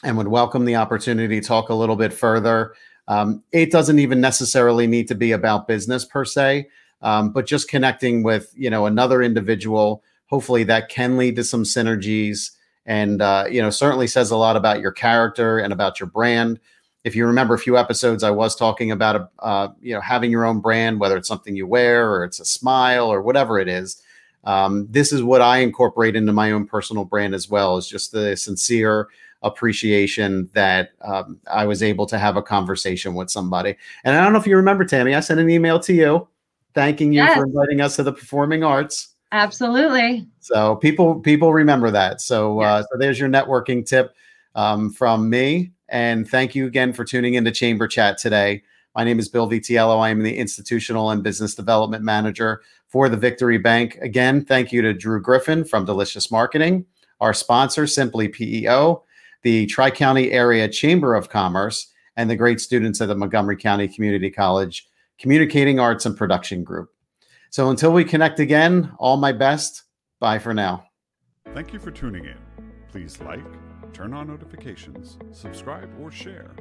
and 0.04 0.18
would 0.18 0.28
welcome 0.28 0.66
the 0.66 0.76
opportunity 0.76 1.40
to 1.40 1.48
talk 1.48 1.70
a 1.70 1.74
little 1.74 1.96
bit 1.96 2.14
further. 2.14 2.74
Um, 3.08 3.44
it 3.52 3.72
doesn't 3.72 4.00
even 4.00 4.20
necessarily 4.20 4.86
need 4.86 5.08
to 5.08 5.16
be 5.16 5.32
about 5.32 5.68
business 5.68 6.04
per 6.06 6.26
se 6.26 6.68
um, 7.02 7.32
but 7.32 7.46
just 7.46 7.70
connecting 7.70 8.24
with 8.24 8.52
you 8.56 8.70
know 8.70 8.86
another 8.86 9.22
individual 9.22 10.04
hopefully 10.28 10.64
that 10.66 10.90
can 10.90 11.18
lead 11.18 11.36
to 11.38 11.44
some 11.44 11.64
synergies. 11.64 12.52
And 12.86 13.22
uh, 13.22 13.46
you 13.50 13.62
know 13.62 13.70
certainly 13.70 14.08
says 14.08 14.32
a 14.32 14.38
lot 14.38 14.56
about 14.56 14.80
your 14.80 14.92
character 14.92 15.60
and 15.60 15.74
about 15.74 16.00
your 16.00 16.08
brand. 16.08 16.60
If 17.04 17.16
you 17.16 17.26
remember 17.26 17.54
a 17.54 17.60
few 17.60 17.78
episodes 17.78 18.24
i 18.24 18.32
was 18.32 18.56
talking 18.56 18.92
about 18.92 19.32
uh, 19.40 19.70
you 19.82 19.94
know 19.94 20.02
having 20.02 20.32
your 20.32 20.46
own 20.46 20.60
brand 20.62 21.00
whether 21.00 21.18
it's 21.18 21.28
something 21.28 21.56
you 21.56 21.68
wear 21.68 22.10
or 22.10 22.24
it's 22.24 22.40
a 22.40 22.46
smile 22.46 23.12
or 23.12 23.22
whatever 23.22 23.60
it 23.60 23.68
is. 23.68 24.02
Um, 24.44 24.88
this 24.90 25.12
is 25.12 25.22
what 25.22 25.42
i 25.42 25.58
incorporate 25.58 26.16
into 26.16 26.32
my 26.32 26.52
own 26.52 26.66
personal 26.66 27.04
brand 27.04 27.36
as 27.36 27.50
well 27.50 27.78
is 27.78 27.88
just 27.88 28.14
the 28.14 28.38
sincere 28.38 29.10
appreciation 29.44 30.50
that 30.54 30.92
um, 31.02 31.40
i 31.52 31.66
was 31.66 31.84
able 31.84 32.06
to 32.06 32.18
have 32.18 32.38
a 32.38 32.42
conversation 32.42 33.16
with 33.16 33.30
somebody. 33.30 33.76
And 34.06 34.16
i 34.16 34.24
don't 34.24 34.32
know 34.32 34.40
if 34.40 34.48
you 34.48 34.56
remember 34.56 34.86
tammy 34.86 35.14
i 35.14 35.20
sent 35.20 35.42
an 35.42 35.50
email 35.50 35.80
to 35.82 35.94
you 35.94 36.28
thanking 36.78 37.12
you 37.12 37.24
yes. 37.24 37.36
for 37.36 37.44
inviting 37.44 37.82
us 37.82 37.96
to 37.96 38.04
the 38.04 38.14
performing 38.14 38.64
arts. 38.64 39.16
Absolutely. 39.32 40.28
So 40.40 40.76
people 40.76 41.20
people 41.20 41.52
remember 41.52 41.90
that. 41.90 42.22
So 42.22 42.62
uh, 42.62 42.78
yes. 42.78 42.86
uh, 42.86 42.88
so 42.92 42.98
there's 43.00 43.20
your 43.20 43.30
networking 43.30 43.84
tip 43.84 44.14
um, 44.54 44.92
from 44.92 45.28
me, 45.28 45.72
and 45.90 46.30
thank 46.30 46.54
you 46.54 46.68
again 46.68 46.94
for 46.94 47.04
tuning 47.04 47.34
into 47.34 47.52
Chamber 47.52 47.88
Chat 47.88 48.20
today. 48.20 48.62
My 48.96 49.04
name 49.04 49.18
is 49.18 49.28
Bill 49.28 49.50
Vitiello. 49.50 50.00
I 50.00 50.10
am 50.10 50.22
the 50.22 50.38
Institutional 50.38 51.10
and 51.10 51.24
Business 51.24 51.56
Development 51.56 52.04
Manager 52.04 52.62
for 52.88 53.10
the 53.10 53.18
Victory 53.18 53.58
Bank. 53.58 53.98
Again, 54.02 54.46
thank 54.46 54.72
you 54.72 54.84
to 54.84 54.94
Drew 54.94 55.20
Griffin 55.20 55.66
from 55.66 55.84
Delicious 55.84 56.30
Marketing, 56.30 56.86
our 57.20 57.34
sponsor, 57.34 57.88
Simply 57.88 58.28
PEO, 58.28 59.04
the 59.42 59.66
Tri 59.66 59.90
County 59.90 60.32
Area 60.32 60.70
Chamber 60.70 61.16
of 61.16 61.28
Commerce, 61.28 61.92
and 62.16 62.30
the 62.30 62.36
great 62.36 62.62
students 62.62 63.02
at 63.02 63.08
the 63.08 63.16
Montgomery 63.16 63.58
County 63.58 63.88
Community 63.88 64.30
College 64.30 64.88
Communicating 65.20 65.80
Arts 65.80 66.06
and 66.06 66.16
Production 66.16 66.64
Group. 66.64 66.90
So 67.50 67.70
until 67.70 67.92
we 67.92 68.04
connect 68.04 68.40
again, 68.40 68.92
all 69.00 69.18
my 69.18 69.32
best. 69.32 69.84
Bye 70.20 70.40
for 70.40 70.54
now. 70.54 70.86
Thank 71.54 71.74
you 71.74 71.80
for 71.80 71.92
tuning 71.92 72.26
in. 72.26 72.38
Please 72.90 73.20
like, 73.22 73.46
turn 73.94 74.14
on 74.14 74.28
notifications, 74.28 75.18
subscribe, 75.32 75.90
or 76.00 76.12
share. 76.12 76.56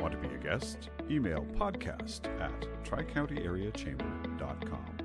Want 0.00 0.12
to 0.12 0.18
be 0.18 0.28
a 0.34 0.38
guest? 0.38 0.90
Email 1.10 1.46
podcast 1.56 2.26
at 2.40 2.66
tricountyareachamber.com. 2.84 4.95